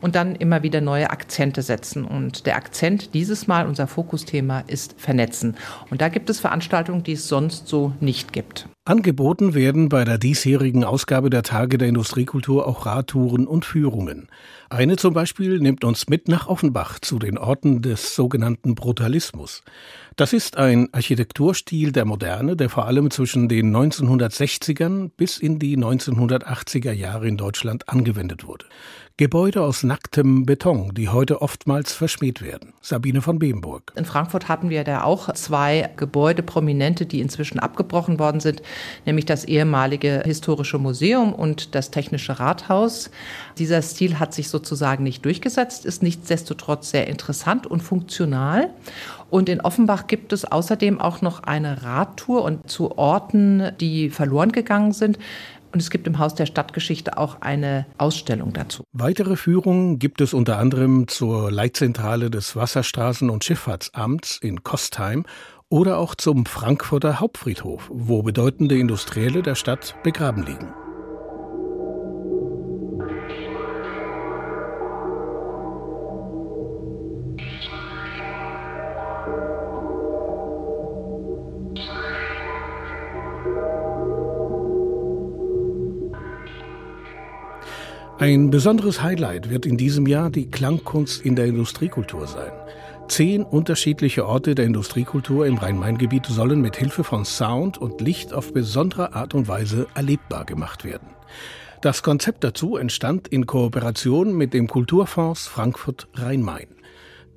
und 0.00 0.14
dann 0.14 0.36
immer 0.36 0.62
wieder 0.62 0.80
neue 0.80 1.10
Akzente 1.10 1.62
setzen. 1.62 2.04
Und 2.04 2.46
der 2.46 2.56
Akzent 2.56 3.14
dieses 3.14 3.46
Mal, 3.46 3.66
unser 3.66 3.86
Fokusthema, 3.86 4.60
ist 4.66 4.94
Vernetzen. 4.98 5.56
Und 5.90 6.00
da 6.00 6.08
gibt 6.08 6.30
es 6.30 6.40
Veranstaltungen, 6.40 7.02
die 7.02 7.12
es 7.12 7.28
sonst 7.28 7.68
so 7.68 7.92
nicht 8.00 8.32
gibt. 8.32 8.68
Angeboten 8.86 9.54
werden 9.54 9.88
bei 9.88 10.04
der 10.04 10.18
diesjährigen 10.18 10.84
Ausgabe 10.84 11.30
der 11.30 11.42
Tage 11.42 11.78
der 11.78 11.88
Industriekultur 11.88 12.66
auch 12.66 12.86
Radtouren 12.86 13.46
und 13.46 13.64
Führungen. 13.64 14.28
Eine 14.68 14.96
zum 14.96 15.14
Beispiel 15.14 15.60
nimmt 15.60 15.84
uns 15.84 16.08
mit 16.08 16.28
nach 16.28 16.48
Offenbach 16.48 16.98
zu 16.98 17.18
den 17.18 17.38
Orten 17.38 17.82
des 17.82 18.14
sogenannten 18.14 18.74
Brutalismus. 18.74 19.62
Das 20.16 20.32
ist 20.32 20.56
ein 20.56 20.88
Architekturstil 20.92 21.92
der 21.92 22.04
Moderne, 22.04 22.56
der 22.56 22.68
vor 22.68 22.86
allem 22.86 23.10
zwischen 23.10 23.48
den 23.48 23.74
1960ern 23.76 25.10
bis 25.16 25.38
in 25.38 25.58
die 25.58 25.76
1980er 25.76 26.92
Jahre 26.92 27.28
in 27.28 27.36
Deutschland 27.36 27.88
angewendet 27.88 28.46
wurde. 28.46 28.66
Gebäude 29.20 29.60
aus 29.60 29.82
nacktem 29.82 30.46
Beton, 30.46 30.94
die 30.94 31.10
heute 31.10 31.42
oftmals 31.42 31.92
verschmäht 31.92 32.40
werden. 32.40 32.72
Sabine 32.80 33.20
von 33.20 33.38
Bemburg. 33.38 33.92
In 33.94 34.06
Frankfurt 34.06 34.48
hatten 34.48 34.70
wir 34.70 34.82
da 34.82 35.04
auch 35.04 35.30
zwei 35.34 35.90
Gebäude 35.98 36.42
prominente, 36.42 37.04
die 37.04 37.20
inzwischen 37.20 37.58
abgebrochen 37.58 38.18
worden 38.18 38.40
sind, 38.40 38.62
nämlich 39.04 39.26
das 39.26 39.44
ehemalige 39.44 40.22
Historische 40.24 40.78
Museum 40.78 41.34
und 41.34 41.74
das 41.74 41.90
Technische 41.90 42.40
Rathaus. 42.40 43.10
Dieser 43.58 43.82
Stil 43.82 44.18
hat 44.18 44.32
sich 44.32 44.48
sozusagen 44.48 45.04
nicht 45.04 45.22
durchgesetzt, 45.22 45.84
ist 45.84 46.02
nichtsdestotrotz 46.02 46.90
sehr 46.90 47.06
interessant 47.06 47.66
und 47.66 47.82
funktional. 47.82 48.70
Und 49.28 49.50
in 49.50 49.60
Offenbach 49.60 50.06
gibt 50.06 50.32
es 50.32 50.46
außerdem 50.46 50.98
auch 50.98 51.20
noch 51.20 51.42
eine 51.42 51.82
Radtour 51.82 52.42
und 52.42 52.70
zu 52.70 52.96
Orten, 52.96 53.70
die 53.80 54.08
verloren 54.08 54.50
gegangen 54.50 54.92
sind. 54.92 55.18
Und 55.72 55.80
es 55.80 55.90
gibt 55.90 56.06
im 56.06 56.18
Haus 56.18 56.34
der 56.34 56.46
Stadtgeschichte 56.46 57.16
auch 57.16 57.40
eine 57.40 57.86
Ausstellung 57.98 58.52
dazu. 58.52 58.84
Weitere 58.92 59.36
Führungen 59.36 59.98
gibt 59.98 60.20
es 60.20 60.34
unter 60.34 60.58
anderem 60.58 61.06
zur 61.06 61.50
Leitzentrale 61.50 62.30
des 62.30 62.56
Wasserstraßen- 62.56 63.30
und 63.30 63.44
Schifffahrtsamts 63.44 64.38
in 64.38 64.64
Kostheim 64.64 65.24
oder 65.68 65.98
auch 65.98 66.16
zum 66.16 66.46
Frankfurter 66.46 67.20
Hauptfriedhof, 67.20 67.88
wo 67.92 68.22
bedeutende 68.22 68.76
Industrielle 68.76 69.42
der 69.42 69.54
Stadt 69.54 69.94
begraben 70.02 70.44
liegen. 70.44 70.72
Ein 88.20 88.50
besonderes 88.50 89.02
Highlight 89.02 89.48
wird 89.48 89.64
in 89.64 89.78
diesem 89.78 90.06
Jahr 90.06 90.28
die 90.28 90.50
Klangkunst 90.50 91.24
in 91.24 91.36
der 91.36 91.46
Industriekultur 91.46 92.26
sein. 92.26 92.52
Zehn 93.08 93.42
unterschiedliche 93.44 94.26
Orte 94.26 94.54
der 94.54 94.66
Industriekultur 94.66 95.46
im 95.46 95.56
Rhein-Main-Gebiet 95.56 96.26
sollen 96.26 96.60
mit 96.60 96.76
Hilfe 96.76 97.02
von 97.02 97.24
Sound 97.24 97.78
und 97.78 98.02
Licht 98.02 98.34
auf 98.34 98.52
besondere 98.52 99.14
Art 99.14 99.32
und 99.32 99.48
Weise 99.48 99.86
erlebbar 99.94 100.44
gemacht 100.44 100.84
werden. 100.84 101.08
Das 101.80 102.02
Konzept 102.02 102.44
dazu 102.44 102.76
entstand 102.76 103.26
in 103.26 103.46
Kooperation 103.46 104.36
mit 104.36 104.52
dem 104.52 104.68
Kulturfonds 104.68 105.46
Frankfurt 105.46 106.06
Rhein-Main. 106.12 106.66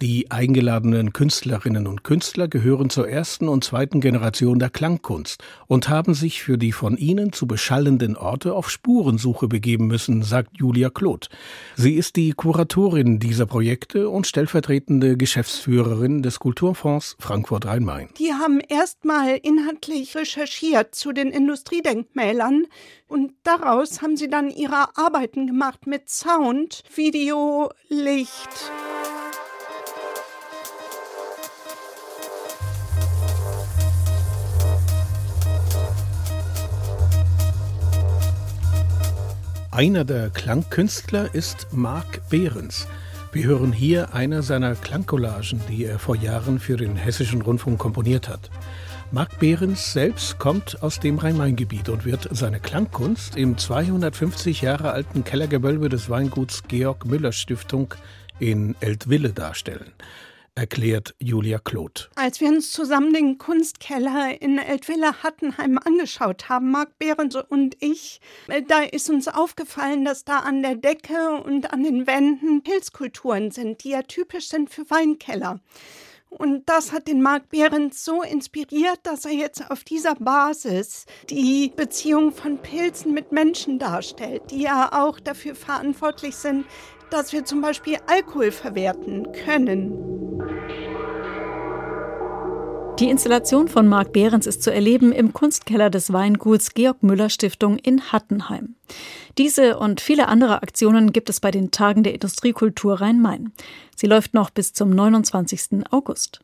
Die 0.01 0.31
eingeladenen 0.31 1.13
Künstlerinnen 1.13 1.87
und 1.87 2.03
Künstler 2.03 2.47
gehören 2.47 2.89
zur 2.89 3.07
ersten 3.07 3.47
und 3.47 3.63
zweiten 3.63 4.01
Generation 4.01 4.59
der 4.59 4.69
Klangkunst 4.69 5.41
und 5.67 5.87
haben 5.87 6.13
sich 6.13 6.41
für 6.41 6.57
die 6.57 6.71
von 6.71 6.97
ihnen 6.97 7.31
zu 7.31 7.47
beschallenden 7.47 8.17
Orte 8.17 8.53
auf 8.53 8.69
Spurensuche 8.69 9.47
begeben 9.47 9.87
müssen, 9.87 10.23
sagt 10.23 10.57
Julia 10.57 10.89
Kloth. 10.89 11.29
Sie 11.75 11.93
ist 11.93 12.15
die 12.15 12.31
Kuratorin 12.31 13.19
dieser 13.19 13.45
Projekte 13.45 14.09
und 14.09 14.27
stellvertretende 14.27 15.15
Geschäftsführerin 15.15 16.21
des 16.21 16.39
Kulturfonds 16.39 17.15
Frankfurt 17.19 17.65
Rhein-Main. 17.65 18.09
Die 18.17 18.33
haben 18.33 18.59
erstmal 18.59 19.37
inhaltlich 19.41 20.17
recherchiert 20.17 20.95
zu 20.95 21.13
den 21.13 21.29
Industriedenkmälern 21.29 22.65
und 23.07 23.33
daraus 23.43 24.01
haben 24.01 24.17
sie 24.17 24.27
dann 24.27 24.49
ihre 24.49 24.97
Arbeiten 24.97 25.47
gemacht 25.47 25.87
mit 25.87 26.09
Sound, 26.09 26.83
Video, 26.95 27.71
Licht. 27.87 28.71
Einer 39.73 40.05
der 40.05 40.29
Klangkünstler 40.29 41.33
ist 41.33 41.65
Marc 41.71 42.29
Behrens. 42.29 42.87
Wir 43.31 43.45
hören 43.45 43.71
hier 43.71 44.13
einer 44.13 44.43
seiner 44.43 44.75
Klangcollagen, 44.75 45.61
die 45.67 45.85
er 45.85 45.97
vor 45.97 46.15
Jahren 46.15 46.59
für 46.59 46.77
den 46.77 46.95
Hessischen 46.95 47.41
Rundfunk 47.41 47.79
komponiert 47.79 48.29
hat. 48.29 48.51
Marc 49.09 49.39
Behrens 49.39 49.91
selbst 49.91 50.37
kommt 50.37 50.83
aus 50.83 50.99
dem 50.99 51.17
Rhein-Main-Gebiet 51.17 51.89
und 51.89 52.05
wird 52.05 52.29
seine 52.29 52.59
Klangkunst 52.59 53.35
im 53.35 53.57
250 53.57 54.61
Jahre 54.61 54.91
alten 54.91 55.23
Kellergewölbe 55.23 55.89
des 55.89 56.07
Weinguts 56.07 56.61
Georg 56.67 57.07
Müller 57.07 57.31
Stiftung 57.31 57.95
in 58.37 58.75
Eltville 58.79 59.33
darstellen 59.33 59.91
erklärt 60.55 61.15
Julia 61.19 61.59
Kloth. 61.59 62.09
Als 62.15 62.39
wir 62.39 62.47
uns 62.49 62.71
zusammen 62.71 63.13
den 63.13 63.37
Kunstkeller 63.37 64.41
in 64.41 64.59
Eltvilla 64.59 65.23
Hattenheim 65.23 65.79
angeschaut 65.83 66.49
haben, 66.49 66.71
Marc 66.71 66.97
Behrens 66.99 67.35
und 67.35 67.75
ich, 67.79 68.21
äh, 68.47 68.61
da 68.61 68.81
ist 68.83 69.09
uns 69.09 69.27
aufgefallen, 69.27 70.05
dass 70.05 70.25
da 70.25 70.39
an 70.39 70.61
der 70.61 70.75
Decke 70.75 71.41
und 71.43 71.73
an 71.73 71.83
den 71.83 72.07
Wänden 72.07 72.63
Pilzkulturen 72.63 73.51
sind, 73.51 73.83
die 73.83 73.89
ja 73.89 74.03
typisch 74.03 74.49
sind 74.49 74.69
für 74.69 74.89
Weinkeller. 74.89 75.59
Und 76.37 76.67
das 76.67 76.91
hat 76.91 77.07
den 77.07 77.21
Marc 77.21 77.49
Behrens 77.49 78.03
so 78.03 78.23
inspiriert, 78.23 78.99
dass 79.03 79.25
er 79.25 79.33
jetzt 79.33 79.69
auf 79.69 79.83
dieser 79.83 80.15
Basis 80.15 81.05
die 81.29 81.71
Beziehung 81.75 82.31
von 82.31 82.57
Pilzen 82.57 83.13
mit 83.13 83.31
Menschen 83.31 83.77
darstellt, 83.77 84.41
die 84.49 84.63
ja 84.63 84.89
auch 84.93 85.19
dafür 85.19 85.53
verantwortlich 85.53 86.35
sind, 86.35 86.65
dass 87.13 87.31
wir 87.31 87.45
zum 87.45 87.61
Beispiel 87.61 87.97
Alkohol 88.07 88.51
verwerten 88.51 89.31
können. 89.45 90.13
Die 92.99 93.09
Installation 93.09 93.67
von 93.67 93.87
Marc 93.87 94.13
Behrens 94.13 94.47
ist 94.47 94.63
zu 94.63 94.73
erleben 94.73 95.11
im 95.11 95.31
Kunstkeller 95.31 95.89
des 95.89 96.11
Weinguts 96.11 96.73
Georg 96.73 97.03
Müller 97.03 97.29
Stiftung 97.29 97.77
in 97.77 98.11
Hattenheim. 98.11 98.75
Diese 99.37 99.77
und 99.77 100.01
viele 100.01 100.27
andere 100.27 100.63
Aktionen 100.63 101.13
gibt 101.13 101.29
es 101.29 101.39
bei 101.39 101.51
den 101.51 101.69
Tagen 101.69 102.03
der 102.03 102.13
Industriekultur 102.13 103.01
Rhein-Main. 103.01 103.51
Sie 103.95 104.07
läuft 104.07 104.33
noch 104.33 104.49
bis 104.49 104.73
zum 104.73 104.89
29. 104.89 105.91
August. 105.91 106.39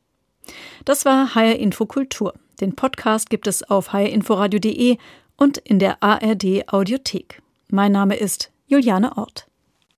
Das 0.86 1.04
war 1.06 1.34
HR 1.34 1.56
Info 1.56 1.88
Kultur. 1.88 2.34
Den 2.62 2.76
Podcast 2.76 3.30
gibt 3.30 3.48
es 3.48 3.64
auf 3.64 3.94
hrinforadio.de 3.94 4.98
und 5.36 5.58
in 5.60 5.80
der 5.80 6.04
ARD 6.04 6.68
Audiothek. 6.68 7.42
Mein 7.70 7.92
Name 7.92 8.16
ist 8.16 8.52
Juliane 8.68 9.18
Ort. 9.18 9.49